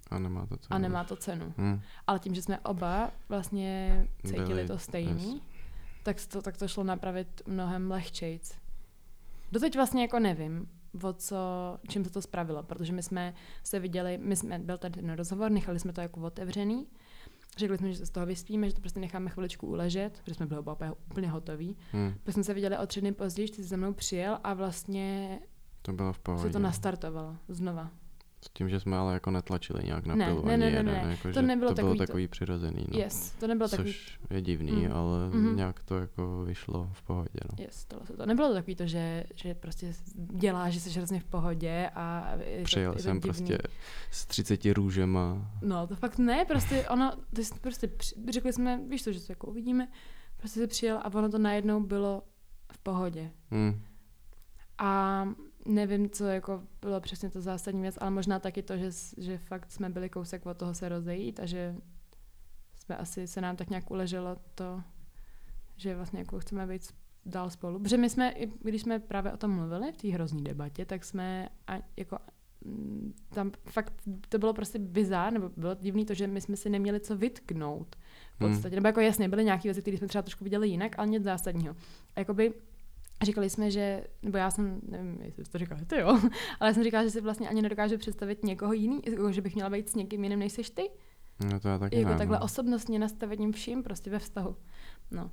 [0.10, 0.74] A nemá to co.
[0.74, 1.54] a nemá to cenu.
[1.58, 1.82] Hm.
[2.08, 5.42] Ale tím, že jsme oba vlastně cítili Byli, to stejný, yes.
[6.04, 8.58] tak to, tak to šlo napravit mnohem lehčejc.
[9.52, 10.70] Doteď vlastně jako nevím,
[11.04, 11.38] o co,
[11.88, 15.52] čím se to spravilo, protože my jsme se viděli, my jsme, byl tady ten rozhovor,
[15.52, 16.88] nechali jsme to jako otevřený,
[17.58, 20.46] řekli jsme, že se z toho vyspíme, že to prostě necháme chviličku uležet, protože jsme
[20.46, 20.78] byli oba
[21.10, 21.78] úplně- hotoví.
[21.94, 22.14] Hm.
[22.24, 25.40] Pak jsme se viděli o tři dny později, ty jsi za mnou přijel a vlastně
[25.82, 26.50] To bylo v se pohodě.
[26.54, 27.92] to nastartovalo znova.
[28.46, 30.78] S tím, že jsme ale jako netlačili nějak na Ne, pilu ne, ani ne, ne,
[30.78, 30.86] jeden.
[30.86, 31.12] ne.
[31.12, 32.86] Jako, To nebylo to bylo takový to- takový přirozený.
[32.94, 33.00] No.
[33.00, 34.92] Yes, to nebylo takový Což je divný, Mm.
[34.94, 35.56] ale Mhm.
[35.56, 37.40] nějak to jako vyšlo v pohodě.
[37.52, 37.64] No.
[37.64, 38.26] Yes, se to.
[38.26, 42.58] Nebylo to takový to, že, že prostě děláš, že jsi hrozně v pohodě a je
[42.58, 43.22] to, Přijel je to jsem divný.
[43.22, 43.58] prostě
[44.12, 45.52] s 30 růžema.
[45.62, 49.20] No, to fakt ne, prostě ono, ty jsi prostě při, řekli jsme, víš to, že
[49.20, 49.88] se jako uvidíme,
[50.38, 52.24] prostě jsi přijel a ono to najednou bylo
[52.72, 53.32] v pohodě.
[53.52, 53.82] Hm.
[54.78, 55.26] A
[55.70, 59.72] nevím, co jako bylo přesně to zásadní věc, ale možná taky to, že, že fakt
[59.72, 61.76] jsme byli kousek od toho se rozejít a že
[62.76, 64.84] jsme asi, se nám tak nějak uleželo to,
[65.76, 66.94] že vlastně jako chceme být
[67.26, 67.80] dál spolu.
[67.80, 71.06] Protože my jsme, i když jsme právě o tom mluvili v té hrozný debatě, tak
[71.06, 72.18] jsme a, jako
[72.66, 73.94] mm, tam fakt
[74.30, 77.96] to bylo prostě bizár, nebo bylo divný to, že my jsme si neměli co vytknout
[77.96, 78.54] v Hmm.
[78.54, 78.76] podstatě.
[78.76, 81.76] Nebo jako jasně, byly nějaké věci, které jsme třeba trošku viděli jinak, ale nic zásadního.
[82.16, 82.54] A jakoby
[83.22, 86.08] říkali jsme, že, nebo já jsem, nevím, jestli jsi to říkala ty jo,
[86.60, 89.56] ale já jsem říkala, že si vlastně ani nedokážu představit někoho jiný, jako že bych
[89.56, 90.90] měla být s někým jiným, než seš ty.
[91.52, 92.46] No to já taky Jako ne, takhle no.
[92.46, 94.56] osobnostně nastavením vším prostě ve vztahu.
[95.12, 95.32] No.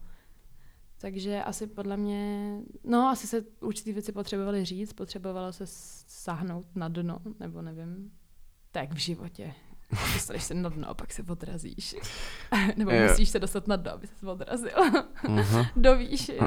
[0.99, 2.53] Takže asi podle mě,
[2.85, 8.13] no asi se určitý věci potřebovaly říct, potřebovalo se sáhnout na dno, nebo nevím,
[8.71, 9.55] tak v životě.
[10.15, 11.97] Dostaneš se na dno a pak se odrazíš.
[12.77, 13.09] nebo Jo.
[13.09, 14.71] musíš se dostat na dno, aby se odrazil.
[14.77, 15.67] Aha.
[15.77, 16.33] Do výše.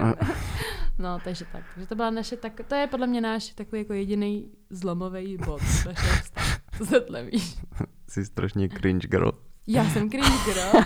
[1.01, 1.63] No, takže tak.
[1.73, 5.61] Takže to byla naše, tak, to je podle mě náš takový jako jediný zlomový bod
[5.85, 6.47] našeho vztahu.
[6.77, 7.57] Co se tle víš?
[8.09, 9.31] Jsi strašně cringe girl.
[9.67, 10.83] Já jsem cringe girl.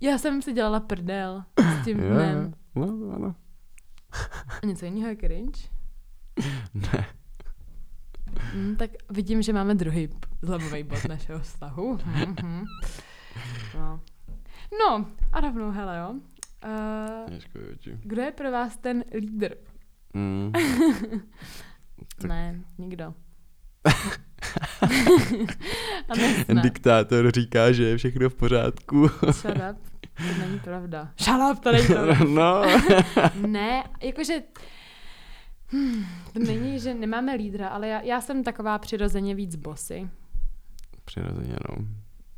[0.00, 1.44] Já jsem si dělala prdel
[1.80, 2.54] s tím dnem.
[2.74, 3.34] No, ano.
[4.62, 5.60] A něco jiného je cringe?
[6.74, 7.06] Ne.
[8.54, 10.08] Mm, tak vidím, že máme druhý
[10.42, 11.98] zlomový bod našeho vztahu.
[12.06, 12.64] Mhm.
[13.74, 14.00] No.
[14.78, 16.14] no, a rovnou, hele jo.
[16.64, 17.38] Uh,
[18.02, 19.54] kdo je pro vás ten lídr
[20.14, 20.52] Mm.
[22.20, 23.14] Tak- ne, nikdo.
[26.08, 26.60] A.
[26.60, 29.08] Diktátor říká, že je všechno v pořádku.
[29.30, 29.78] Shut up.
[30.16, 31.10] To není pravda.
[31.20, 32.14] Shut up, to není pravda.
[32.28, 32.62] no.
[33.46, 34.42] ne, jakože...
[35.72, 40.10] Hmm, to není, že nemáme lídra, ale já, já jsem taková přirozeně víc bossy.
[41.04, 41.86] Přirozeně, no.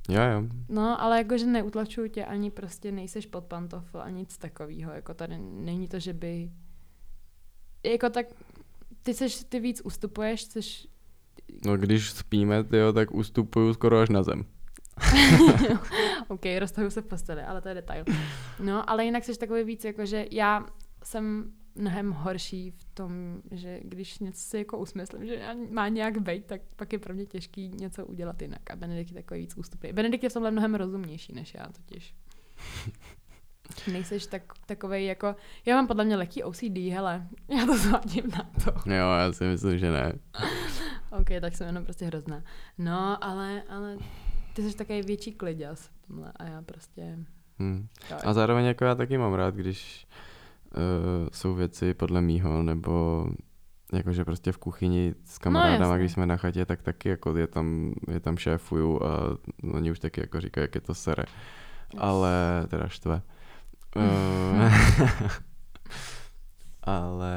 [0.08, 0.42] Jo, jo.
[0.68, 4.92] No, ale jakože neutlačuju tě, ani prostě nejseš pod pantofl, ani nic takového.
[4.92, 6.50] Jako tady není to, že by...
[7.84, 8.26] Jako tak...
[9.02, 10.88] Ty seš, ty víc ustupuješ, chceš...
[11.66, 14.44] No když spíme, tyjo, tak ustupuju skoro až na zem.
[16.28, 18.04] OK, roztahuju se v posteli, ale to je detail.
[18.60, 20.66] No, ale jinak jsi takový víc, jakože já
[21.04, 26.46] jsem mnohem horší v tom, že když něco si jako usmyslím, že má nějak být,
[26.46, 28.70] tak pak je pro mě těžký něco udělat jinak.
[28.70, 29.92] A Benedikt je takový víc ústupný.
[29.92, 32.14] Benedikt je v tomhle mnohem rozumnější než já totiž.
[33.92, 38.50] Nejseš tak, takovej jako, já mám podle mě lehký OCD, hele, já to zvádím na
[38.64, 38.90] to.
[38.90, 40.12] Jo, já si myslím, že ne.
[41.20, 42.42] OK, tak jsem jenom prostě hrozná.
[42.78, 43.98] No, ale, ale
[44.54, 47.18] ty jsi takový větší kliděs v tomhle a já prostě...
[47.58, 47.86] Hm.
[48.10, 50.06] Jo, A zároveň jako já taky mám rád, když
[50.76, 53.26] uh, jsou věci podle mýho, nebo
[53.92, 55.98] jakože prostě v kuchyni s kamarádama, jasně.
[55.98, 59.38] když jsme na chatě, tak taky jako je tam, je tam šéfuju a
[59.72, 61.24] oni už taky jako říkají, jak je to sere.
[61.98, 63.22] Ale teda štve.
[63.96, 64.70] Eh,
[66.82, 67.34] ale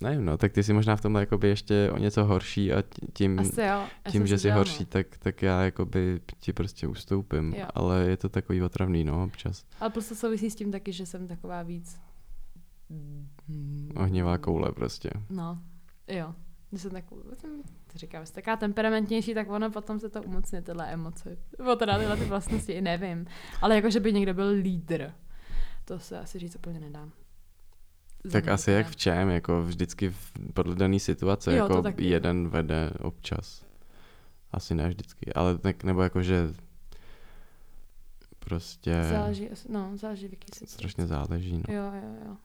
[0.00, 3.06] nevím, no, tak ty jsi možná v tomhle jakoby ještě o něco horší a tí-
[3.12, 3.84] tím, Asi jo.
[4.10, 7.66] tím, že si jsi horší, tak, tak já jakoby ti prostě ustoupím, Jo.
[7.74, 9.64] ale je to takový otravný, no, občas.
[9.80, 11.98] Ale prostě souvisí s tím taky, že jsem taková víc...
[13.96, 15.10] Ohnivá koule prostě.
[15.30, 15.58] No,
[16.08, 16.34] jo.
[16.70, 20.62] Když jsem takovou, jsem, to říkám, jsi taková temperamentnější, tak ono potom se to umocně,
[20.62, 21.36] tyhle emoce.
[21.58, 23.26] Nebo teda tyhle ty vlastnosti, i nevím.
[23.62, 25.12] Ale jako, že by někdo byl lídr,
[25.84, 27.08] to se asi říct úplně nedá.
[28.32, 32.90] Tak asi jak v čem, jako vždycky v podle dané situace, Jo, jako jeden vede
[33.00, 33.66] občas.
[34.52, 36.54] Asi ne vždycky, ale tak, nebo jako, že
[38.38, 40.74] prostě Záleží, no, záleží v jaký situaci.
[40.74, 41.74] strašně záleží, no.
[41.74, 42.36] Jo, jo, jo.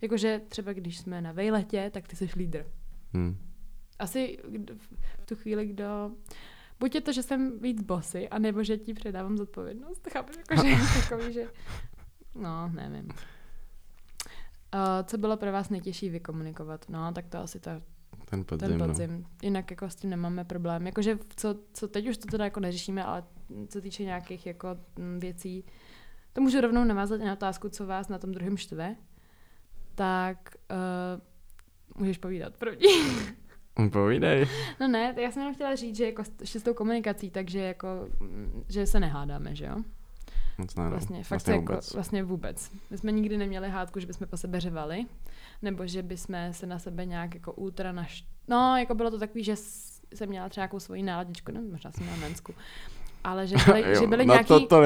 [0.00, 2.66] Jakože třeba když jsme na vejletě, tak ty jsi lídr.
[3.14, 3.36] Hm.
[3.98, 4.38] Asi
[5.22, 6.10] v tu chvíli, kdo...
[6.80, 10.08] Buď je to, že jsem víc bossy, anebo že ti předávám zodpovědnost.
[10.12, 11.48] Chápeš, jakože takový, že...
[12.34, 13.08] No, nevím.
[14.74, 16.84] Uh, co bylo pro vás nejtěžší vykomunikovat?
[16.88, 17.82] No, tak to asi ta,
[18.24, 18.86] Ten podzim, ten no.
[18.86, 19.26] podzim.
[19.42, 20.86] Jinak jako s tím nemáme problém.
[20.86, 23.24] Jakože co, co teď už to teda jako neřešíme, ale
[23.68, 25.64] co týče nějakých jako mm, věcí,
[26.32, 28.96] to můžu rovnou navázat i na otázku, co vás na tom druhém štve.
[29.94, 32.88] Tak uh, můžeš povídat první.
[33.92, 34.46] Povídej.
[34.80, 37.88] No ne, já jsem jenom chtěla říct, že jako s tou komunikací, takže jako,
[38.20, 39.76] mm, že se nehádáme, že jo?
[40.58, 40.90] Moc ne, no.
[40.90, 41.94] Vlastně, fakt vlastně jako, vůbec.
[41.94, 42.70] vlastně vůbec.
[42.90, 45.06] My jsme nikdy neměli hádku, že bychom po sebe řevali,
[45.62, 48.24] nebo že bychom se na sebe nějak jako ultra naš...
[48.48, 49.56] No, jako bylo to takový, že
[50.14, 52.54] jsem měla třeba nějakou svoji náladičku, no možná jsem měla mensku,
[53.24, 54.48] ale že byly, Jo, že byly na nějaký...
[54.48, 54.82] to to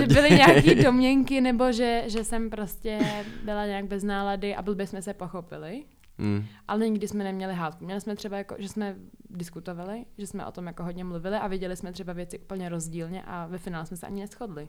[0.00, 2.98] že byly nějaký domněnky, nebo že, že jsem prostě
[3.44, 5.84] byla nějak bez nálady a blbě jsme se pochopili.
[6.18, 6.44] Mm.
[6.68, 7.84] Ale nikdy jsme neměli hádku.
[7.84, 8.96] Měli jsme třeba, jako, že jsme
[9.30, 13.22] diskutovali, že jsme o tom jako hodně mluvili a viděli jsme třeba věci úplně rozdílně
[13.26, 14.68] a ve finále jsme se ani neschodli.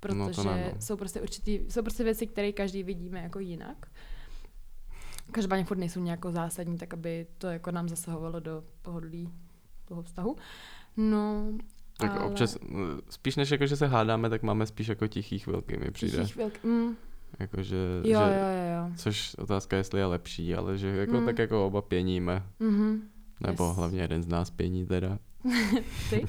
[0.00, 0.80] Protože No ne, no.
[0.80, 3.86] jsou prostě určitý, jsou prostě věci, které každý vidíme jako jinak.
[5.32, 9.28] Každopádně furt nejsou nějak zásadní, tak aby to jako nám zasahovalo do pohodlí
[9.84, 10.36] toho vztahu.
[10.96, 11.52] No,
[11.98, 12.20] Tak ale...
[12.24, 12.78] občas, no,
[13.10, 16.18] spíš než jako, že se hádáme, tak máme spíš jako tichý chvilky, mi přijde.
[16.18, 16.66] Tichý chvilky.
[16.66, 16.96] Mm,
[17.38, 18.92] Jako, že, jo, že, jo, jo, jo.
[18.96, 21.24] Což otázka, jestli je lepší, ale že jako, Mm.
[21.26, 22.42] tak jako oba pěníme.
[22.60, 23.08] Mhm.
[23.46, 23.76] Nebo Yes.
[23.76, 25.18] hlavně jeden z nás pění teda.
[26.10, 26.26] Ty?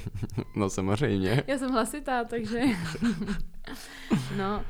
[0.56, 1.44] no samozřejmě.
[1.48, 2.62] Já jsem hlasitá, takže...
[4.38, 4.66] no,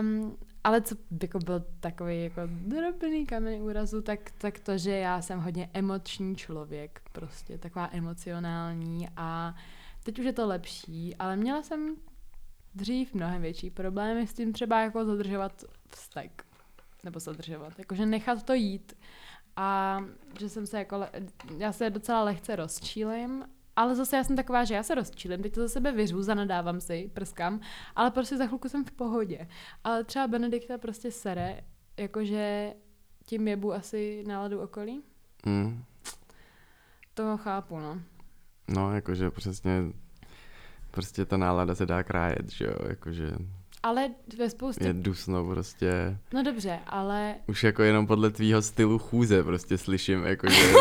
[0.00, 5.22] um, ale co jako byl takový jako drobný kamen úrazu, tak, tak to, že já
[5.22, 9.54] jsem hodně emoční člověk, prostě taková emocionální a
[10.02, 11.96] teď už je to lepší, ale měla jsem
[12.74, 16.44] dřív mnohem větší problémy s tím třeba jako zadržovat vztek.
[17.04, 18.96] Nebo zadržovat, jakože nechat to jít.
[19.56, 19.98] A
[20.40, 21.10] že jsem se jako, le-
[21.58, 23.44] já se docela lehce rozčílim,
[23.76, 26.80] ale zase já jsem taková, že já se rozčílim, teď to za sebe vyřu, zanadávám
[26.80, 27.60] si, prskám,
[27.96, 29.48] ale prostě za chvilku jsem v pohodě.
[29.84, 31.60] Ale třeba Benedikta prostě sere,
[31.96, 32.74] jakože
[33.26, 35.02] tím jebu asi náladu okolí.
[35.46, 35.84] Mm.
[37.14, 38.00] To chápu, no.
[38.68, 39.82] No, jakože přesně
[40.90, 43.30] prostě ta nálada se dá krájet, že jo, jakože
[43.82, 44.08] Ale
[44.38, 44.84] ve spoustě...
[44.84, 46.18] je dusno prostě.
[46.34, 50.56] No dobře, ale Už jako jenom podle tvýho stylu chůze prostě slyším, jakože,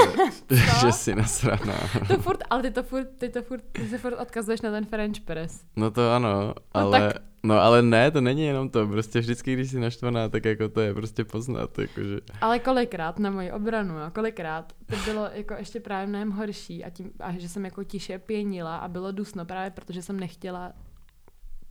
[0.81, 1.79] že jsi nasraná.
[2.07, 4.85] to furt, ale ty to furt, ty to furt, ty se furt odkazuješ na ten
[4.85, 5.61] French press.
[5.75, 9.53] No to ano, No ale tak No ale ne, to není jenom to, prostě vždycky,
[9.53, 12.19] když jsi naštvaná, tak jako to je prostě poznat, jakože.
[12.41, 16.89] Ale kolikrát na moji obranu, jo, kolikrát to bylo jako ještě právě mnohem horší a,
[16.89, 20.73] tím, a že jsem jako tiše pěnila a bylo dusno právě protože jsem nechtěla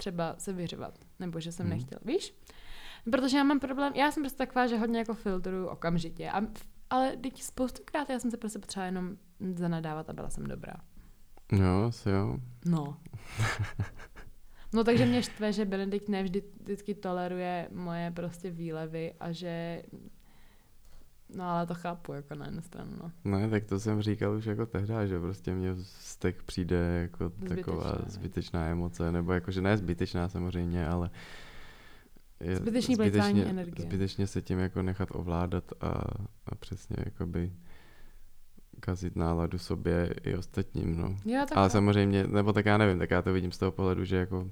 [0.04, 1.76] třeba se vyřvat, nebo že jsem Hmm.
[1.76, 2.34] nechtěla, víš?
[3.10, 6.40] Protože já mám problém, já jsem prostě taková, že hodně jako filtruju okamžitě, a,
[6.90, 9.16] ale teď spoustukrát já jsem se prostě potřeba jenom
[9.54, 10.74] zanadávat a byla jsem dobrá.
[11.52, 12.38] Jo, asi jo.
[12.66, 12.96] No.
[14.72, 19.82] No takže mě štve, že Benedikt nevždy vždycky toleruje moje prostě výlevy a že
[21.36, 23.10] No ale to chápu jako na jednu stranu, no.
[23.38, 27.82] Ne, tak to jsem říkal už jako tehdy, že prostě mě vztek přijde jako taková
[27.82, 28.10] Zbytečná, ne?
[28.10, 31.10] zbytečná emoce, nebo jako, že ne zbytečná samozřejmě, ale
[32.40, 33.86] je Zbytečný zbytečně, energie.
[33.86, 35.88] zbytečně se tím jako nechat ovládat a,
[36.46, 37.52] a přesně jakoby
[38.80, 41.16] kazit náladu sobě i ostatním, no.
[41.24, 43.72] Jo, tak Ale to- samozřejmě, nebo tak já nevím, tak já to vidím z toho
[43.72, 44.50] pohledu, že jako,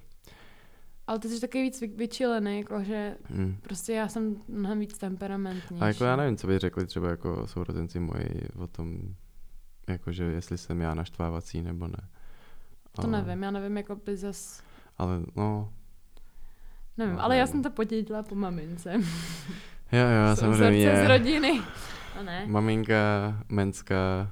[1.07, 3.57] ale ty jsi taky víc vy- vyčilený, jako že hm.
[3.63, 5.81] prostě já jsem mnohem víc temperamentní.
[5.81, 8.99] A jako já nevím, co by řekli třeba jako sourozenci moji o tom,
[9.89, 12.09] jakože jestli jsem já naštvávací nebo ne.
[12.93, 14.63] To nevím, já nevím, jako by zas...
[14.99, 15.73] Ale no,
[16.97, 17.53] Nevím, No, ale já nevím.
[17.53, 18.93] jsem to podědila po mamince.
[19.93, 21.09] jo, jo, Jsem srdce z samozřejmě.
[21.09, 21.61] rodiny.
[22.19, 22.95] A ne, Maminka,
[23.49, 24.31] menská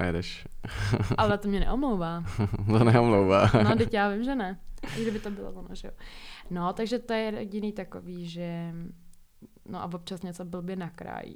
[0.00, 0.46] a jedeš.
[1.18, 2.24] ale to mě neomlouvá.
[2.66, 3.50] to neomlouvá.
[3.64, 4.58] No, teď já vím, že ne.
[4.98, 5.94] I kdyby to bylo ono, že jo.
[6.50, 8.74] No, takže to je jediný takový, že...
[9.68, 11.34] No a občas něco blbě nakrájí.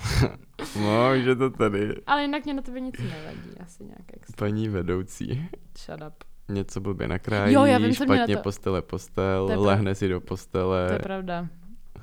[0.80, 1.94] no, že to tady.
[2.06, 4.46] Ale jinak mě na tebe nic nevadí, asi nějak extra.
[4.46, 5.48] Paní vedoucí.
[5.78, 6.24] Shut up.
[6.48, 10.86] Něco blbě nakrájí, Jo, já vím, špatně to- postele postel, To lehne si do postele.
[10.86, 11.48] To je pravda.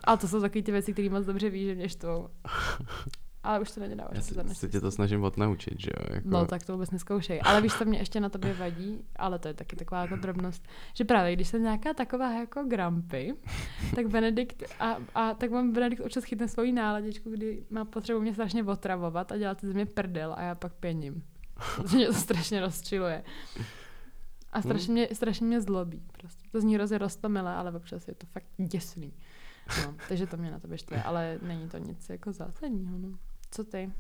[0.03, 2.27] Ale to jsou takové ty věci, které moc dobře víš, že mě štvou.
[3.43, 4.09] Ale už to neděláš.
[4.13, 6.15] Já se, se tě to snažím odnaučit, že jo?
[6.15, 7.41] Jako, No tak to vůbec neskoušej.
[7.43, 10.67] Ale víš, co mě ještě na tobě vadí, ale to je taky taková jako drobnost,
[10.93, 13.33] že právě když jsem nějaká taková jako grumpy,
[13.95, 18.33] tak Benedikt a, a tak mám Benedikt občas chytne svoji náladičku, kdy má potřebu mě
[18.33, 21.23] strašně otravovat a dělat ze mě prdel a já pak pěním.
[21.75, 23.23] Protože mě to strašně rozčiluje.
[24.51, 26.03] A strašně mě, strašně mě zlobí.
[26.11, 26.49] Prostě.
[26.51, 29.13] To zní hrozně roztomilé, ale občas je to fakt děsný.
[29.85, 32.97] No, takže to mě na tebe štve, ale není to nic jako zásadního.
[32.97, 33.17] No.
[33.55, 33.91] Co ty?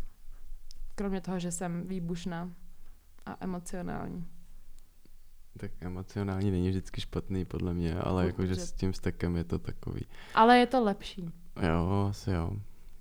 [0.95, 2.51] Kromě toho, že jsem výbušná
[3.25, 4.27] a emocionální.
[5.57, 8.41] Tak emocionální není vždycky špatný, podle mě, ale Určitě.
[8.41, 10.01] jakože s tím vztekem je to takový.
[10.33, 11.29] Ale je to lepší.
[11.61, 12.51] Jo, asi jo.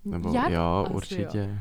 [0.05, 0.51] Nebo Jak?
[0.51, 1.49] jo, Asi určitě.
[1.53, 1.59] Jo.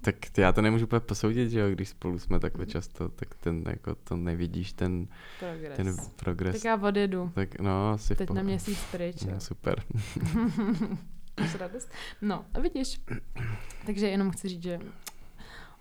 [0.00, 3.64] Tak já to nemůžu úplně posoudit, že jo, když spolu jsme takhle často, tak ten
[3.68, 5.08] jako to nevidíš, ten,
[5.40, 5.76] Progres.
[5.76, 6.54] ten progres.
[6.56, 7.32] Tak já odjedu.
[7.34, 8.44] Tak no, asi Teď na pohodě.
[8.44, 9.22] měsíc pryč.
[9.22, 9.82] No, super.
[11.40, 11.88] Máš radost?
[12.22, 13.00] No, a vidíš.
[13.86, 14.80] Takže jenom chci říct, že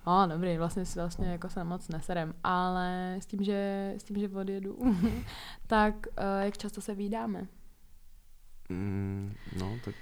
[0.06, 4.20] O, dobrý, vlastně si vlastně jako se moc neserem, ale s tím, že, s tím,
[4.20, 4.78] že odjedu,
[5.68, 7.48] tak uh, jak často se vídáme?
[8.70, 9.96] Mm, no, tak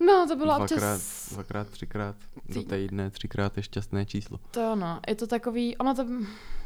[0.00, 1.32] No, to bylo dvakrát, občas...
[1.32, 2.16] dvakrát, třikrát
[2.48, 4.38] do týdne, třikrát je šťastné číslo.
[4.50, 6.06] To jo, no, je to takový, ono to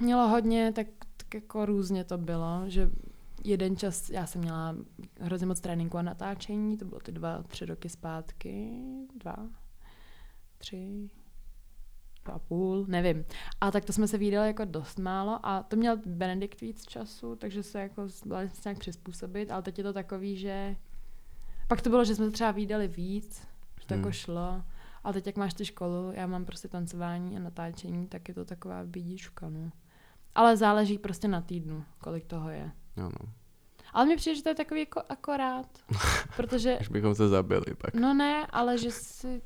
[0.01, 2.91] mělo hodně, tak, tak jako různě to bylo, že
[3.45, 4.77] jeden čas, já jsem měla
[5.21, 8.73] hrozně moc tréninku a natáčení, to bylo ty dva, tři roky zpátky,
[9.17, 9.37] dva,
[10.59, 11.11] tři,
[12.25, 13.25] dva a půl, nevím.
[13.61, 17.37] A tak to jsme se viděli jako dost málo a to měl Benedikt víc času,
[17.37, 20.77] takže se jako jsme se nějak přizpůsobit, ale teď je to takový, že
[21.69, 23.47] pak to bylo, že jsme se třeba viděli víc,
[23.81, 24.03] že to Hmm.
[24.05, 24.63] jako šlo.
[25.05, 28.45] A teď, jak máš ty školu, já mám prostě tancování a natáčení, tak je to
[28.45, 29.71] taková bídička, no.
[30.35, 32.71] Ale záleží prostě na týdnu, kolik toho je.
[33.01, 33.33] Jo, no.
[33.93, 35.67] Ale mně přijde, že to je takový jako akorát,
[36.37, 37.95] protože, Až bychom se zabili pak.
[37.95, 39.43] no ne, ale že si,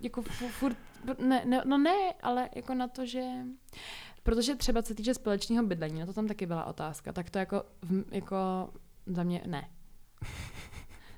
[0.00, 0.76] jako fu- furt,
[1.18, 3.22] ne, ne, no ne, ale jako na to, že,
[4.22, 7.38] protože třeba co se týče společného bydlení, na to tam taky byla otázka, tak to
[7.38, 7.62] jako,
[8.10, 8.36] jako
[9.06, 9.68] za mě ne.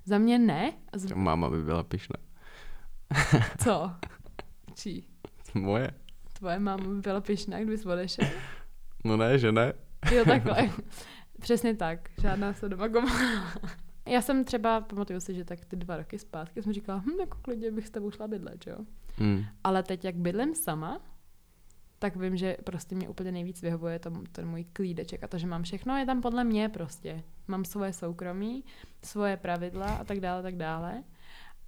[0.04, 0.72] Za mě ne.
[0.94, 2.16] Z, Máma by byla pyšná.
[3.64, 3.90] co?
[4.74, 5.06] Čí?
[5.54, 5.90] Moje?
[6.32, 8.28] Tvoje máma by byla pyšná, kdybys odešel?
[9.04, 9.72] No ne, že ne.
[10.12, 10.70] Jo, takhle.
[11.40, 12.08] Přesně tak.
[12.22, 12.86] Žádná se doma.
[14.08, 17.38] Já jsem třeba, pamatuju si, že tak ty dva roky zpátky jsem říkala, hm, jako
[17.42, 18.76] klidně bych s tebou šla bydlet, jo.
[19.16, 19.44] Hmm.
[19.64, 21.00] Ale teď, jak bydlím sama,
[21.98, 25.46] tak vím, že prostě mě úplně nejvíc vyhovuje tom, ten můj klídeček a to, že
[25.46, 27.22] mám všechno, je tam podle mě prostě.
[27.48, 28.64] Mám svoje soukromí,
[29.02, 31.02] svoje pravidla a tak dále, tak dále.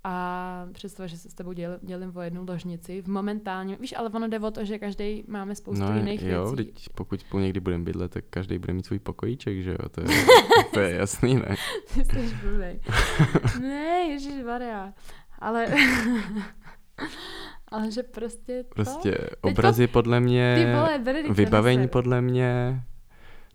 [0.05, 4.09] A představ, že se s tebou děl, dělím o jednu ložnici v momentálně, víš, ale
[4.11, 6.57] ono jde o to, že každý máme spoustu No jiných jo, věcí.
[6.73, 10.01] teď pokud spolu někdy budeme bydlet, tak každý bude mít svůj pokojíček, že jo, to
[10.01, 10.07] je,
[10.75, 11.57] to je jasný, ne?
[11.95, 12.81] Ty jsi blbej.
[13.61, 14.93] ne, ježiš Maria.
[15.39, 15.67] Ale...
[17.69, 18.75] ale že prostě to...
[18.75, 21.91] Prostě obrazy podle mě, Ty vole, Benedikt, vybavení neser.
[21.91, 22.83] podle mě,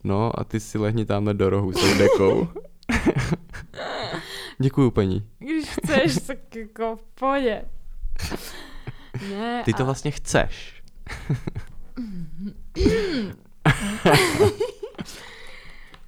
[0.03, 2.47] no a ty si lehni tamhle do rohu s tou dekou.
[4.59, 5.29] Děkuju, paní.
[5.39, 7.65] Když chceš, tak jako v pohodě.
[9.29, 10.83] Ne, Ty to a- vlastně chceš.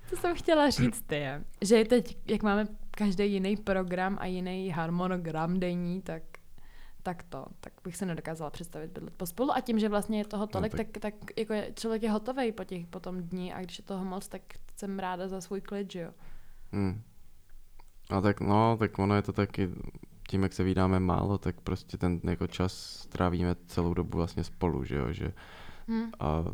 [0.09, 5.59] Co jsem chtěla říct je, že teď, jak máme každý jiný program a jiný harmonogram
[5.59, 6.23] denní, tak
[7.03, 10.47] tak to, tak bych se nedokázala představit bydlet pospolu a tím, že vlastně je toho
[10.47, 13.53] tolik, No, tak, tak- tak, jako je, člověk je hotový po, těch, po tom dní
[13.53, 14.41] a když je toho moc, tak
[14.75, 16.11] jsem ráda za svůj klid, že jo.
[16.71, 17.01] Hmm.
[18.09, 19.69] A tak no, tak ono je to taky,
[20.29, 24.83] tím jak se vydáme málo, tak prostě ten jako čas trávíme celou dobu vlastně spolu,
[24.83, 25.33] že jo, že
[25.87, 26.11] Hm.
[26.19, 26.45] a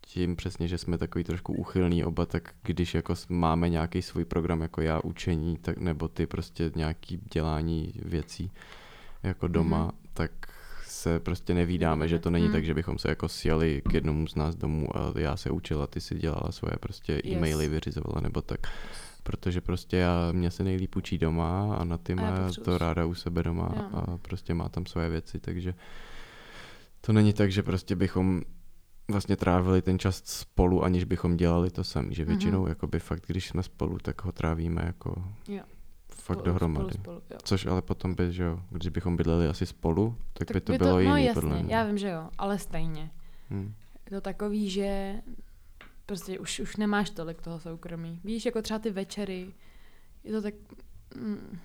[0.00, 4.60] tím přesně, že jsme takový trošku uchylný oba, tak když jako máme nějaký svůj program,
[4.60, 8.50] jako já učení, tak nebo ty prostě nějaký dělání věcí
[9.22, 9.92] jako doma, Mhm.
[10.14, 10.30] tak
[10.86, 12.52] se prostě nevídáme, že to není Mhm.
[12.52, 15.86] tak, že bychom se jako sjeli k jednomu z nás domů a já se učila,
[15.86, 17.36] ty si dělala svoje prostě Yes.
[17.36, 18.60] e-maily, vyřizovala nebo tak.
[19.22, 22.32] Protože prostě já, mě se nejlíp učí doma a na ty má
[22.64, 23.82] to ráda u sebe doma Jo.
[23.98, 25.74] a prostě má tam svoje věci, takže
[27.00, 28.42] to není tak, že prostě bychom
[29.10, 32.28] vlastně trávili ten čas spolu, aniž bychom dělali to samý, že Mhm.
[32.32, 35.62] většinou jakoby fakt, když jsme spolu, tak ho trávíme jako Jo.
[36.08, 36.92] fakt Spolu- dohromady.
[36.92, 37.36] Spolu, spolu, jo.
[37.44, 40.78] Což ale potom by, že jo, když bychom bydleli asi spolu, tak, by to by
[40.78, 41.74] bylo no jiný jasně, podle mě.
[41.74, 43.10] já vím, že jo, ale stejně.
[43.50, 43.74] Hm.
[44.10, 45.14] Je to takový, že
[46.06, 48.20] prostě už, už nemáš tolik toho soukromí.
[48.24, 49.52] Víš, jako třeba ty večery,
[50.24, 50.54] je to tak,
[51.16, 51.58] mm,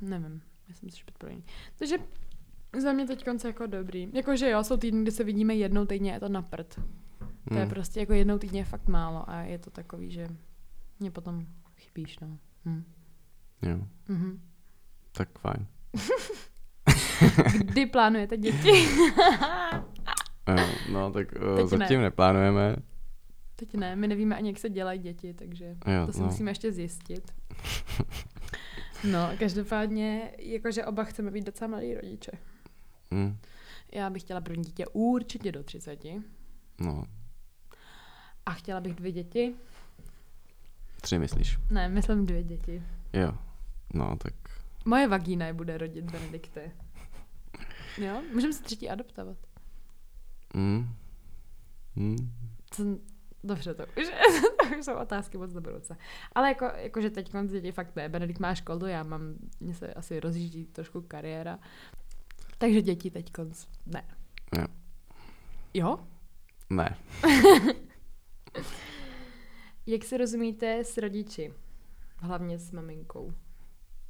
[0.00, 1.44] nevím, myslím si, že podporují.
[1.78, 1.96] Takže
[2.82, 4.08] za mě teď konce jako dobrý.
[4.12, 6.80] Jakože jo, jsou týdny, kdy se vidíme jednou týdně, je to na prd.
[7.48, 7.68] To je Hm.
[7.68, 10.28] prostě jako jednou týdně je fakt málo a je to takový, že
[11.00, 12.38] mě potom chybíš, no.
[12.64, 12.84] Hm.
[13.62, 13.78] Jo,
[14.08, 14.40] Mhm.
[15.12, 15.66] tak fajn.
[17.58, 18.68] Kdy plánujete děti?
[20.48, 22.02] Jo, no tak uh, Teď zatím ne.
[22.02, 22.76] neplánujeme.
[23.56, 26.26] Teď ne, my nevíme ani, jak se dělají děti, takže Jo, to si no.
[26.26, 27.32] musíme ještě zjistit.
[29.10, 32.30] No, každopádně, jakože oba chceme být docela mladí rodiče.
[33.14, 33.36] Hm.
[33.92, 36.04] Já bych chtěla první dítě určitě do 30
[36.80, 37.04] No,
[38.46, 39.54] a chtěla bych dvě děti.
[41.00, 41.58] tři myslíš.
[41.70, 42.82] Ne, myslím dvě děti.
[43.12, 43.32] Jo,
[43.94, 44.34] no tak
[44.84, 46.70] Moje vagína je bude rodit, Benedikte.
[47.98, 49.36] Jo, můžeme si třetí adoptovat.
[50.56, 50.94] hm.
[51.96, 52.32] Hm.
[52.70, 52.82] Co,
[53.44, 54.06] dobře, to už,
[54.70, 55.96] to už jsou otázky moc do budoucna.
[56.32, 58.08] Ale jako, jakože teď konc děti fakt ne.
[58.08, 61.58] Benedikt má školu, já mám, mně se asi rozjíždí trošku kariéra.
[62.58, 64.04] Takže děti teď konc ne.
[64.58, 64.66] Jo.
[65.74, 65.98] Jo?
[66.70, 66.96] Ne.
[69.86, 71.54] Jak si rozumíte s rodiči?
[72.16, 73.32] Hlavně s maminkou.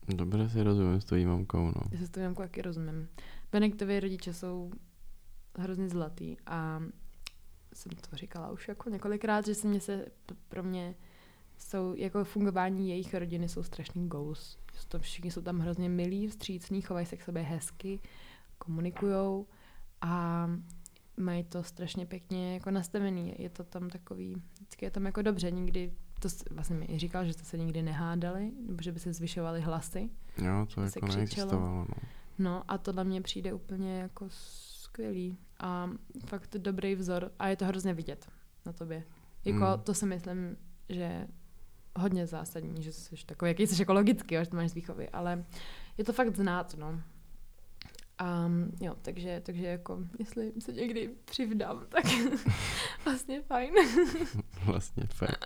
[0.08, 1.82] Dobře si rozumím s tvojí mamkou, no.
[1.92, 3.08] Já se s tou mamkou taky rozumím.
[3.52, 4.70] Benediktovi rodiče jsou
[5.58, 6.82] hrozně zlatý a
[7.74, 10.06] jsem to říkala už jako několikrát, že se mě se
[10.48, 10.94] pro mě
[11.58, 14.58] jsou, jako fungování jejich rodiny jsou strašný goals.
[14.88, 18.00] To všichni jsou tam hrozně milí, vstřícní, chovají se k sobě hezky,
[18.58, 19.46] komunikujou
[20.00, 20.46] a
[21.16, 23.34] mají to strašně pěkně jako nastavený.
[23.38, 27.24] Je to tam takový, vždycky je tam jako dobře, nikdy, to vlastně mi i říkal,
[27.24, 30.10] že jste se nikdy nehádali, nebo že by se zvyšovaly hlasy.
[30.38, 31.52] Jo, to by se jako křičelo.
[31.52, 31.86] no.
[32.38, 35.90] No a to na mě přijde úplně jako skvělý a
[36.26, 38.28] fakt dobrý vzor a je to hrozně vidět
[38.66, 39.04] na tobě.
[39.44, 39.82] Jako Mm.
[39.84, 40.56] to si myslím,
[40.88, 41.26] že
[41.98, 45.44] hodně zásadní, že jsi takový, jaký jsi logický, jo, že to máš z výchovy, ale
[45.98, 47.00] je to fakt znát, no.
[48.18, 48.50] A
[48.80, 52.04] jo, takže, takže jako, jestli se někdy přivdám, tak
[53.04, 53.74] vlastně fajn.
[54.64, 55.44] Vlastně fakt.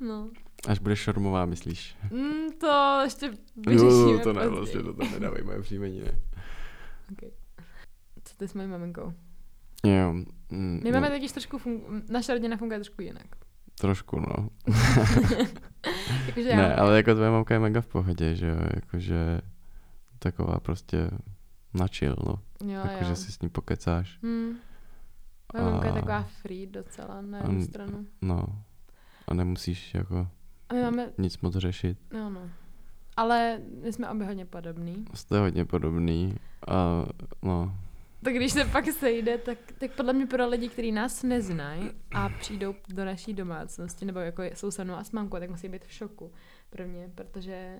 [0.00, 0.30] No.
[0.68, 1.96] Až budeš šormová, myslíš?
[2.10, 6.20] Mm, to ještě vyřešíme Jo, to ne, vlastně to tam nedávají moje příjmení, ne.
[7.12, 7.30] Okay.
[8.36, 9.12] Ty s mojí maminkou?
[9.86, 10.12] Jo.
[10.50, 13.26] Mm, My no, máme totiž trošku, fun- naše rodina funguje trošku jinak.
[13.80, 14.48] Trošku, no.
[16.26, 19.40] Jakože já, Ne, ale jako tvoje mamka je mega v pohodě, že jo, jakože
[20.18, 21.10] taková prostě
[21.74, 22.34] na chill, no.
[22.72, 23.16] jo, Jakože jo.
[23.16, 24.54] si s ní pokecáš, Hmm.
[25.54, 28.06] Moje mamka je A- taková free docela na a- jednu stranu.
[28.22, 28.44] no.
[29.28, 30.28] A nemusíš jako
[30.68, 31.98] A my máme, nic moc řešit.
[32.12, 32.40] no no.
[33.16, 35.04] Ale my jsme obě hodně podobný.
[35.14, 36.34] Jste hodně podobný
[36.68, 37.04] a
[37.42, 37.76] no,
[38.24, 42.28] Tak když se pak sejde, tak, tak podle mě pro lidi, kteří nás neznají a
[42.28, 45.84] přijdou do naší domácnosti, nebo jako jsou se mnou a s mámkou, tak musí být
[45.84, 46.32] v šoku
[46.70, 47.76] pro mě, protože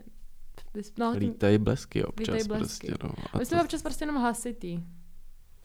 [0.98, 2.86] no, lítají blesky občas Lítají blesky.
[2.86, 3.10] prostě, no.
[3.34, 4.80] my A jsme to, občas prostě jenom hlasitý.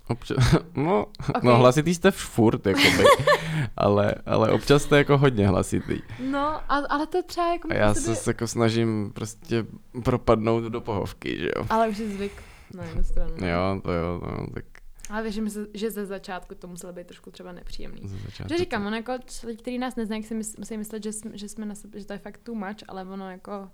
[0.07, 0.37] občas,
[0.75, 1.05] no,
[1.35, 1.43] Ok.
[1.43, 3.03] no hlasitý jste furt, jakoby,
[3.77, 6.01] ale, ale občas jste jako hodně hlasitý.
[6.31, 6.39] No,
[6.71, 7.67] a, ale to třeba jako...
[7.67, 9.65] A my já po sobě- se jako snažím prostě
[10.03, 11.65] propadnout do pohovky, že jo.
[11.69, 12.31] Ale už je zvyk
[12.73, 13.35] na jednu stranu.
[13.47, 14.65] Jo, to jo, no, tak
[15.09, 18.01] Ale věřím, že- že ze začátku to muselo být trošku třeba nepříjemný.
[18.49, 19.13] Že říkám, ono jako
[19.45, 22.13] lidi, kteří nás neznají, si musí myslet, že jsme, že jsme na sebe, že to
[22.13, 23.69] je fakt too much, ale ono jako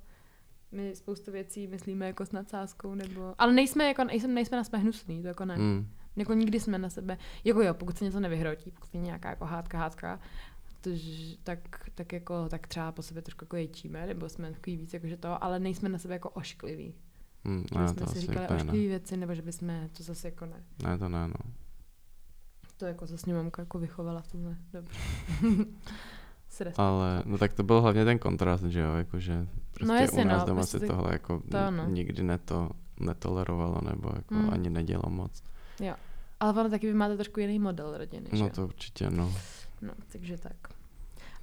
[0.72, 3.36] my spoustu věcí myslíme jako s nadsázkou, nebo...
[3.38, 5.58] Ale nejsme, jako, nejsme, nejsme na sebe hnusný, to jako ne.
[5.58, 5.88] Mm.
[6.16, 9.46] Jako nikdy jsme na sebe, jako jo, pokud se něco nevyhrotí, pokud je nějaká jako
[9.46, 10.20] hádka, hádka,
[10.82, 11.00] tož,
[11.44, 11.60] tak,
[11.96, 15.44] tak, jako, tak třeba po sobě trošku jako ječíme, nebo jsme takový víc jakože to,
[15.44, 16.94] ale nejsme na sebe jako oškliví.
[17.46, 20.46] Mm, Že ne, jsme to si říkali ošklivé věci, nebo že bychom, to zase jako
[20.46, 20.64] ne.
[20.84, 21.34] Ne, to ne, no.
[22.78, 25.00] To jako zase mě mamka jako vychovala v tomhle, dobře.
[26.78, 30.40] Ale, no tak to byl hlavně ten kontrast, že jo, jakože prostě jasně, u nás
[30.42, 31.86] no, doma prostě se ty- tohle jako to ano.
[31.90, 32.70] nikdy neto,
[33.00, 34.50] netolerovalo, nebo jako Mm.
[34.50, 35.44] ani nedělo moc.
[36.40, 38.52] Ale ono taky vy máte trošku jiný model rodiny, že No jo?
[38.56, 39.34] to určitě, no.
[39.82, 40.56] No, takže tak.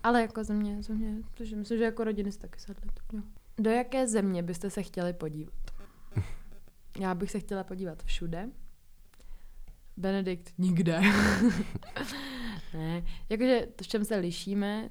[0.03, 2.91] Ale jako za mě, za mě, protože myslím, že jako rodiny se taky sedly.
[3.13, 3.21] Jo.
[3.59, 5.55] Do jaké země byste se chtěli podívat?
[7.01, 8.49] Já bych se chtěla podívat všude.
[9.97, 11.01] Benedikt nikde.
[12.75, 14.89] ne, jakože to, v čem se lišíme,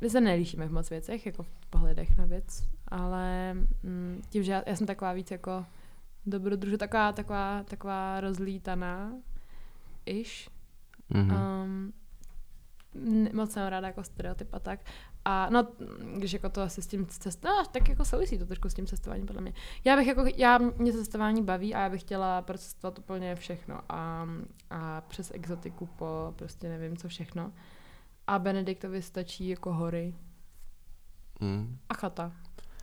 [0.00, 4.52] my se nelíšíme v moc věcech, jako v pohledech na věc, ale mm, tím, že
[4.52, 5.66] já, já jsem taková víc jako
[6.26, 9.12] dobrodruž, taková, taková, taková rozlítaná,
[10.06, 10.48] iž,
[11.10, 11.36] Mhm.
[11.64, 11.92] Um,
[13.34, 14.80] moc jsem ráda jako stereotyp a tak.
[15.30, 15.66] A no,
[16.16, 18.86] když jako to asi s tím cestováním, no, tak jako souvisí to trošku s tím
[18.86, 19.52] cestováním podle mě.
[19.84, 24.26] Já bych jako, já, mě cestování baví a já bych chtěla procestovat úplně všechno a,
[24.70, 27.52] a přes exotiku po prostě nevím co všechno.
[28.26, 30.14] A Benediktovi stačí jako hory
[31.40, 31.78] Mm.
[31.88, 32.32] a chata.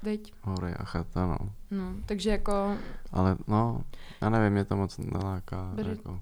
[0.03, 0.33] Viď?
[0.41, 1.37] Hory a chata, no.
[1.71, 2.77] No, takže jako,
[3.11, 3.83] Ale no,
[4.21, 5.71] já nevím, mě to moc neláká.
[5.75, 6.19] Beri- Jako.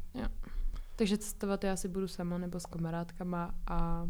[0.95, 4.07] takže cestovat já asi budu sama nebo s kamarádkama a,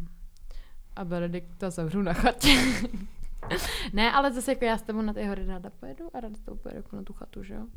[0.95, 2.47] a Benedikta zavřu na chatě.
[3.93, 6.39] ne, ale zase jako já s tebou na ty hory ráda pojedu a ráda s
[6.39, 7.67] tebou pojedu jako na tu chatu, že jo.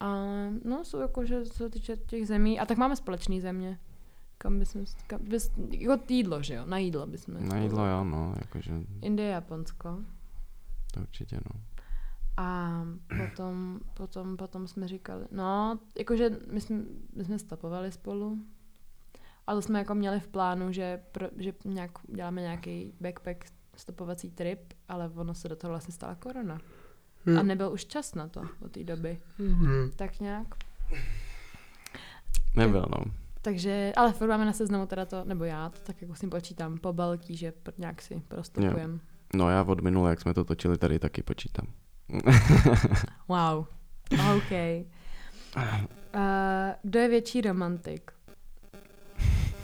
[0.00, 0.14] A
[0.64, 3.78] no, jsou jako, že co se týče těch zemí, a tak máme společné země.
[4.38, 7.48] Kam bychom, kam bys, jako jídlo, že jo, na jídlo bychom.
[7.48, 8.72] Na jídlo jo, no, jakože
[9.02, 9.98] Indie, Japonsko.
[10.92, 11.60] to určitě, no.
[12.36, 12.82] A
[13.18, 16.82] potom, potom, potom jsme říkali, no, jakože my jsme,
[17.16, 18.38] my jsme stopovali spolu,
[19.46, 23.44] a to jsme jako měli v plánu, že, pro, že nějak, děláme nějaký backpack
[23.76, 26.58] stopovací trip, ale ono se do toho vlastně stala korona.
[27.38, 29.18] A nebyl už čas na to od té doby.
[29.96, 30.46] Tak nějak.
[32.56, 33.04] Nebyl, no.
[33.42, 36.30] Takže, ale furt máme na seznamu teda to, nebo já to tak jako s tím
[36.30, 38.98] počítám, po balký, že pr- nějak si prostupujeme.
[39.34, 41.66] No já od minule, jak jsme to točili, tady taky počítám.
[43.28, 43.66] Wow.
[44.36, 44.52] OK.
[45.56, 45.62] Uh,
[46.82, 48.15] kdo je větší romantik?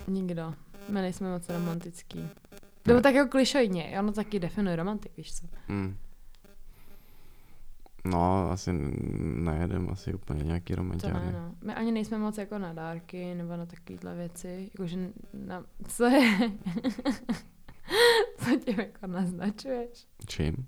[0.09, 0.55] Nikdo.
[0.89, 2.29] My nejsme moc romantický.
[2.87, 3.95] Nebo tak jako klišojně.
[3.99, 5.47] Ono taky definuje romantik, víš co?
[5.69, 5.97] Mm.
[8.05, 8.71] No, asi
[9.23, 11.27] nejedem asi úplně nějaký To romantiány.
[11.27, 11.55] ne, no.
[11.65, 14.71] My ani nejsme moc jako na dárky nebo na takovýhle věci.
[14.73, 14.97] Jakože
[15.35, 15.65] na...
[15.89, 16.39] Co je?
[18.39, 20.07] co tím jako naznačuješ?
[20.27, 20.67] Čím?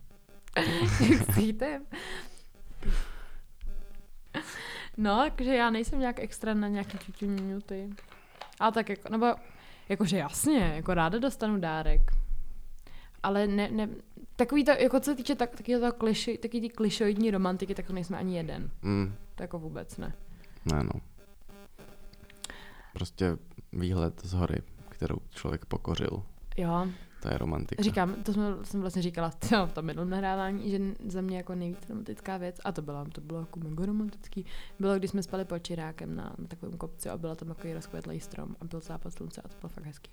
[1.34, 1.86] Cítem.
[4.96, 7.90] No, jakože já nejsem nějak extra na nějaký čučuňuty.
[8.60, 9.26] Ale tak jako, nebo
[9.88, 12.00] jakože jasně, jako ráda dostanu dárek.
[13.22, 13.88] Ale ne, ne,
[14.36, 17.86] takový to, jako co se týče tak, taky to kliši, taky ty klišoidní romantiky, tak
[17.86, 18.70] to nejsme ani jeden.
[18.82, 19.14] Mm.
[19.34, 20.14] To jako vůbec ne.
[20.72, 21.00] Ne, no.
[22.92, 23.36] Prostě
[23.72, 24.56] výhled z hory,
[24.88, 26.22] kterou člověk pokořil.
[26.56, 26.88] Jo,
[27.24, 27.82] To je romantika.
[27.82, 31.54] říkám, to jsme, jsem vlastně říkala to, v tom minulém nahrávání, že za mě jako
[31.54, 34.46] nejvíc romantická věc, a to bylo, to bylo jako mega romantický,
[34.78, 38.20] bylo, když jsme spali pod Čirákem na, na takovém kopci a byla tam takový rozkvetlý
[38.20, 40.10] strom a byl západ slunce a to bylo fakt hezký.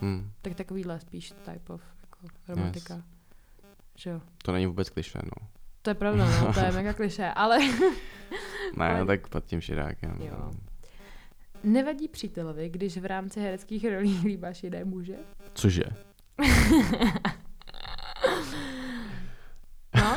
[0.00, 0.30] Mm.
[0.42, 2.94] Tak takovýhle spíš type of jako romantika.
[2.94, 3.04] Yes.
[3.96, 4.20] Že jo.
[4.44, 5.48] To není vůbec klišé, no.
[5.82, 7.58] To je pravda, no, to je mega kliše, ale
[8.76, 10.16] Ne, Ale- no, tak pod tím širákem.
[10.20, 10.50] Jo.
[11.64, 15.16] nevadí přítelovi, když v rámci hereckých rolí líbáš jiné muže?
[15.54, 15.84] Cože?
[19.94, 20.14] No,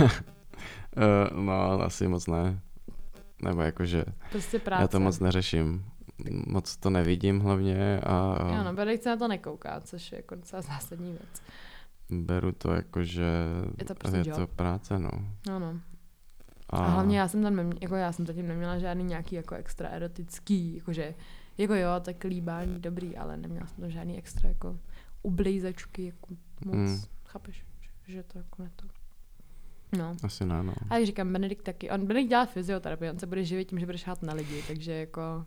[0.97, 2.59] Uh, no, asi moc ne.
[3.43, 4.82] Nebo jakože, prostě práce.
[4.84, 5.86] já to moc neřeším.
[6.47, 10.36] Moc to nevidím hlavně a, Jo, no, Benedikt se na to nekouká, což je jako
[10.36, 11.41] docela zásadní věc.
[12.09, 13.26] beru to jako, že
[13.80, 14.36] Je to prostě je job.
[14.38, 15.09] to práce, no.
[15.47, 15.80] No, no.
[16.69, 19.55] A, a hlavně já jsem tam neměla, jako já jsem zatím neměla žádný nějaký jako
[19.55, 21.13] extra erotický, jakože,
[21.57, 24.78] jako jo, tak líbání dobrý, ale neměla jsem tam žádný extra jako
[25.22, 26.28] ublízačky, jako
[26.65, 27.01] moc, Mm.
[27.26, 27.65] chápeš,
[28.05, 28.88] že, že to jako ne to.
[29.97, 30.15] No.
[30.24, 30.74] Asi ne, no.
[30.89, 33.86] A jak říkám, Benedikt taky, on Benedikt dělá fyzioterapii, on se bude živit tím, že
[33.86, 35.45] bude šát na lidi, takže jako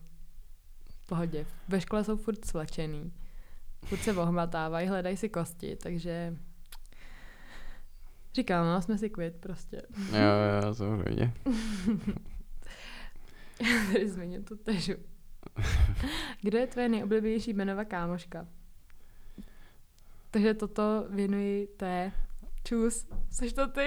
[0.89, 1.45] v pohodě.
[1.67, 3.13] Ve škole jsou furt svlečený,
[3.85, 6.37] furt se ohmatávají, hledají si kosti, takže
[8.33, 9.81] říkám, no, jsme si kvit prostě.
[10.11, 11.33] Jo, jo, samozřejmě.
[13.93, 14.93] Tady změním tu težu.
[16.41, 18.47] Kdo je tvoje nejoblíbenější jmenová kámoška?
[20.35, 22.11] Takže toto věnuji té.
[22.63, 23.85] Čus, seš to ty?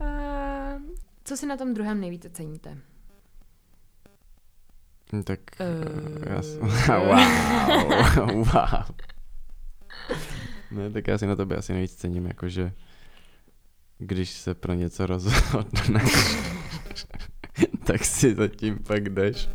[0.00, 0.82] Uh,
[1.24, 2.78] co si na tom druhém nejvíce ceníte?
[5.12, 6.34] Hm, Tak Eh.
[6.34, 6.60] já jsem...
[6.88, 8.84] wow, wow.
[10.70, 12.72] Ne, tak já si na tobě asi nejvíc cením, jakože
[13.98, 16.12] když se pro něco rozhodneš,
[17.86, 19.48] tak si zatím pak jdeš.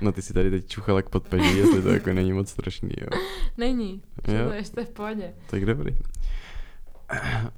[0.00, 3.20] No ty si tady teď čuchala k podpeží, jestli to jako není moc strašný, jo.
[3.56, 4.02] Není.
[4.28, 4.48] Jo.
[4.48, 5.34] To ještě v pohodě.
[5.50, 5.96] Tak dobrý.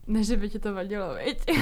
[0.06, 1.38] Ne, že by ti to vadilo, viď?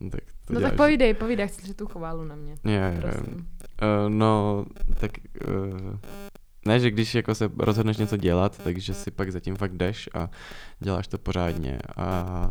[0.00, 0.70] No, tak to No děláš.
[0.70, 2.54] tak povídej, povídej, chci slyšet tu chválu na mě.
[2.64, 2.80] Jo.
[3.00, 3.34] Prosím.
[3.34, 4.64] Uh, no,
[5.00, 5.10] tak
[5.48, 5.96] uh,
[6.66, 10.30] ne, že když jako se rozhodneš něco dělat, takže si pak zatím fakt jdeš a
[10.80, 12.50] děláš to pořádně a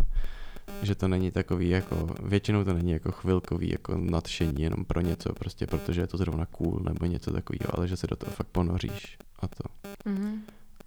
[0.84, 5.34] že to není takový jako, většinou to není jako chvilkový jako nadšení jenom pro něco,
[5.34, 8.48] prostě protože je to zrovna cool nebo něco takového, ale že se do toho fakt
[8.48, 9.64] ponoříš a to.
[10.06, 10.42] Mhm.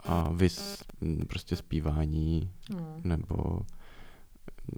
[0.05, 2.97] A vys m, prostě zpívání No.
[3.05, 3.61] nebo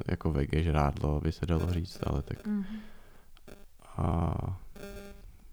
[0.09, 2.65] jako vege žrádlo, by se dalo říct, ale tak Mhm.
[3.97, 4.35] a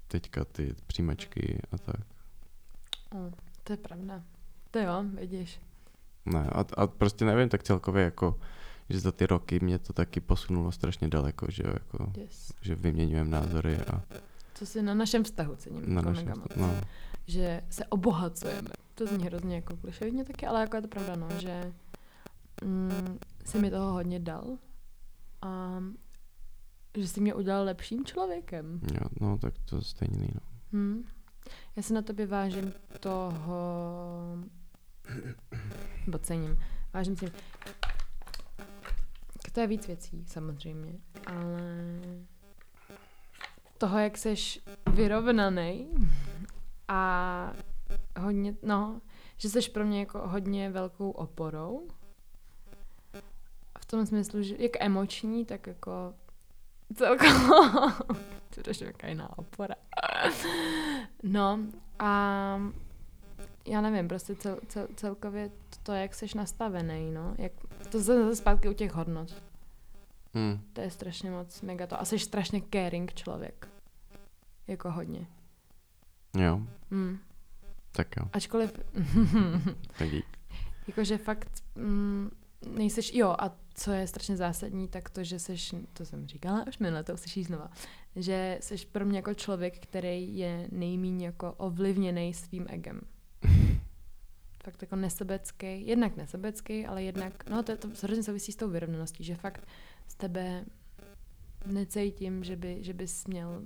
[0.07, 2.01] teďka ty příjmačky a tak.
[3.15, 3.31] O,
[3.63, 4.21] to je pravda.
[4.71, 5.59] To jo, vidíš.
[6.25, 8.39] Ne, a, a prostě nevím, tak celkově jako,
[8.89, 12.53] že za ty roky mě to taky posunulo strašně daleko, že jako, Yes.
[12.61, 14.01] že vyměňujeme názory a
[14.53, 15.93] Co si na našem vztahu cením.
[15.93, 16.55] na jako naše, mega moc.
[16.55, 16.81] no,
[17.27, 18.69] Že se obohacujeme.
[18.95, 21.73] To zní hrozně jako klišovitně taky, ale jako je to pravda, no, že
[22.63, 24.57] mm, si mi toho hodně dal
[25.41, 25.79] a
[26.97, 28.79] že jsi mě udělal lepším člověkem.
[28.93, 30.41] jo, no, tak to stejný, no.
[30.73, 31.03] Hm.
[31.75, 33.67] Já se na tobě vážím toho...
[36.05, 36.57] Nebo cením.
[36.93, 37.31] Vážím si...
[39.55, 40.93] To je víc věcí, samozřejmě.
[41.25, 41.61] Ale...
[43.77, 44.35] Toho, jak jsi
[44.91, 45.89] vyrovnaný
[46.87, 47.53] a
[48.19, 49.01] hodně, no,
[49.37, 51.87] že jsi pro mě jako hodně velkou oporou.
[53.79, 56.13] V tom smyslu, že jak emoční, tak jako
[56.95, 57.31] celkově.
[58.63, 59.75] to je jaká jiná opora.
[61.23, 61.59] No
[61.99, 62.59] a
[63.65, 65.51] já nevím, prostě cel, cel, celkově
[65.83, 67.35] to, jak jsi nastavený, no.
[67.37, 67.51] Jak,
[67.91, 69.41] to zase zpátky u těch hodnot.
[70.37, 72.01] Hm, To je strašně moc mega to.
[72.01, 73.67] A jsi strašně caring člověk.
[74.67, 75.27] Jako hodně.
[76.37, 76.61] jo,
[76.91, 77.17] Mm.
[77.91, 78.79] tak jo, Ačkoliv,
[79.97, 80.25] tak dík.
[80.87, 82.29] jakože fakt mm,
[82.77, 86.77] nejseš, jo, a co je strašně zásadní, tak to, že seš, to jsem říkala už
[86.77, 87.71] minule, to uslyší znova,
[88.15, 93.01] že seš pro mě jako člověk, který je nejmíň jako ovlivněný svým egem.
[94.65, 98.69] Fakt jako nesebecký, jednak nesebecký, ale jednak, no to, je to hrozně souvisí s tou
[98.69, 99.67] vyrovnaností, že fakt
[100.07, 100.65] z tebe
[101.65, 103.63] necítím, že, by, že bys měl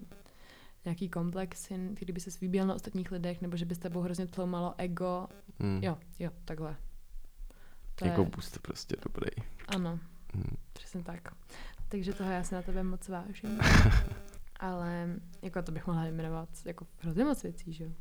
[0.85, 4.73] nějaký komplexy, kdyby se vybíjel na ostatních lidech, nebo že by s tebou hrozně tloumalo
[4.77, 5.27] ego.
[5.63, 5.79] Hm.
[5.83, 6.75] Jo, jo, takhle.
[7.95, 9.29] To jako je, boost prostě dobrý.
[9.67, 9.99] ano,
[10.35, 10.55] Hm.
[10.73, 11.33] přesně tak.
[11.89, 13.59] Takže toho já se na tebe moc vážím.
[14.59, 15.07] Ale
[15.41, 17.91] jako to bych mohla jmenovat jako hrozně moc věcí, že jo?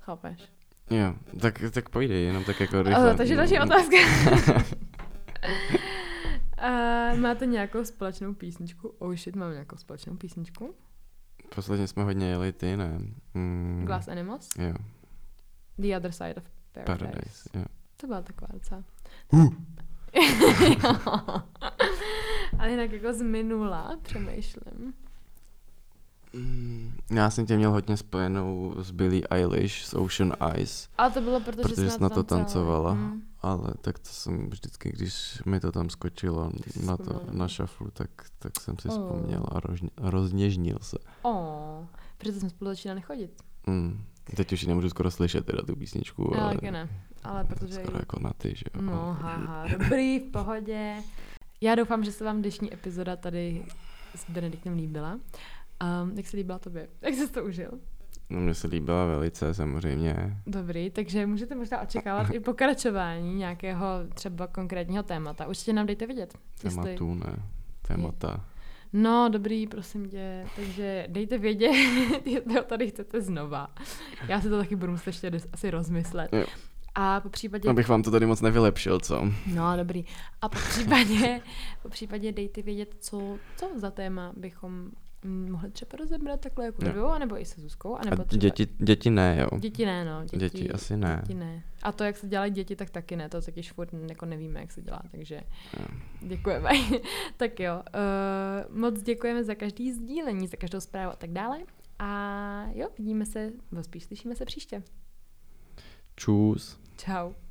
[0.00, 0.40] Chápeš?
[0.90, 3.14] Jo, tak, tak povídej, jenom tak jako Uh, rychle.
[3.16, 3.96] takže další otázka.
[7.12, 8.88] uh, máte nějakou společnou písničku?
[8.98, 10.74] Oh shit, máme nějakou společnou písničku?
[11.54, 12.98] Posledně jsme hodně jeli ty, ne?
[13.34, 14.48] Mm, Glass Animals?
[14.58, 14.74] Jo,
[15.78, 16.98] The Other Side of Paradise.
[17.06, 17.64] Paradise, jo.
[17.96, 18.84] To byla taková docela.
[19.32, 19.54] Uh.
[22.58, 24.94] Ale jinak jako z minula přemýšlím.
[26.36, 31.20] Mm, Já jsem tě měl hodně spojenou s Billie Eilish, s Ocean Eyes, Ale to
[31.20, 32.94] bylo, protože, protože jsi na to tancovala.
[32.94, 33.22] Mm.
[33.42, 36.50] ale tak to jsem vždycky, když mi to tam skočilo
[36.86, 38.94] na to, na šaflu, tak, tak jsem si Oh.
[38.94, 40.96] vzpomněl a rožně, rozněžnil se.
[41.22, 41.84] Oh,
[42.18, 43.42] protože jsme spolu začínali chodit.
[43.66, 44.04] Mm.
[44.36, 46.88] Teď už ji nemůžu skoro slyšet teda tu písničku, Já ale taky ne.
[47.24, 47.74] Ale protože...
[47.74, 48.82] skoro jako na ty, že jo.
[48.82, 50.94] No, haha, dobrý, v pohodě.
[51.60, 53.64] Já doufám, že se vám dnešní epizoda tady
[54.14, 55.18] s Benediktem líbila.
[55.82, 56.88] Um, jak se líbila tobě?
[57.02, 57.70] Jak jsi to užil?
[58.30, 60.36] No mně se líbila velice samozřejmě.
[60.46, 65.46] Dobrý, takže můžete možná očekávat i pokračování nějakého třeba konkrétního témata.
[65.46, 66.34] Určitě nám dejte vědět.
[66.64, 67.42] jestli- Tématů, ne.
[67.88, 68.44] Témata.
[68.92, 70.46] No, dobrý, prosím tě.
[70.56, 71.70] Takže dejte vědět,
[72.26, 73.68] jestli ho tady chcete znova.
[74.28, 76.32] Já si to taky budu muset ještě asi rozmyslet.
[76.32, 76.44] Jo.
[76.94, 77.68] A po případě...
[77.68, 79.28] Abych vám to tady moc nevylepšil, co?
[79.54, 80.04] No, dobrý.
[80.42, 81.40] A po případě,
[81.82, 84.90] po případě dejte vědět, co, co za téma bychom
[85.24, 86.92] mohli třeba rozebrat takhle jako Jo.
[86.92, 88.40] dvou, anebo i se Zuzkou, anebo A třeba...
[88.40, 89.58] děti, děti ne, jo.
[89.58, 90.24] Děti ne, no.
[90.24, 91.22] Děti, Děti asi ne.
[91.26, 91.62] Děti ne.
[91.82, 93.28] A to, jak se dělají děti, tak taky ne.
[93.28, 95.40] To taky furt jako nevíme, jak se dělá, takže
[95.80, 95.86] Jo.
[96.20, 96.70] děkujeme.
[97.36, 97.82] tak jo,
[98.68, 101.58] uh, moc děkujeme za každý sdílení, za každou zprávu a tak dále.
[101.98, 104.82] A jo, vidíme se, nebo spíš slyšíme se příště.
[106.16, 106.80] Čus.
[106.96, 107.45] Ciao.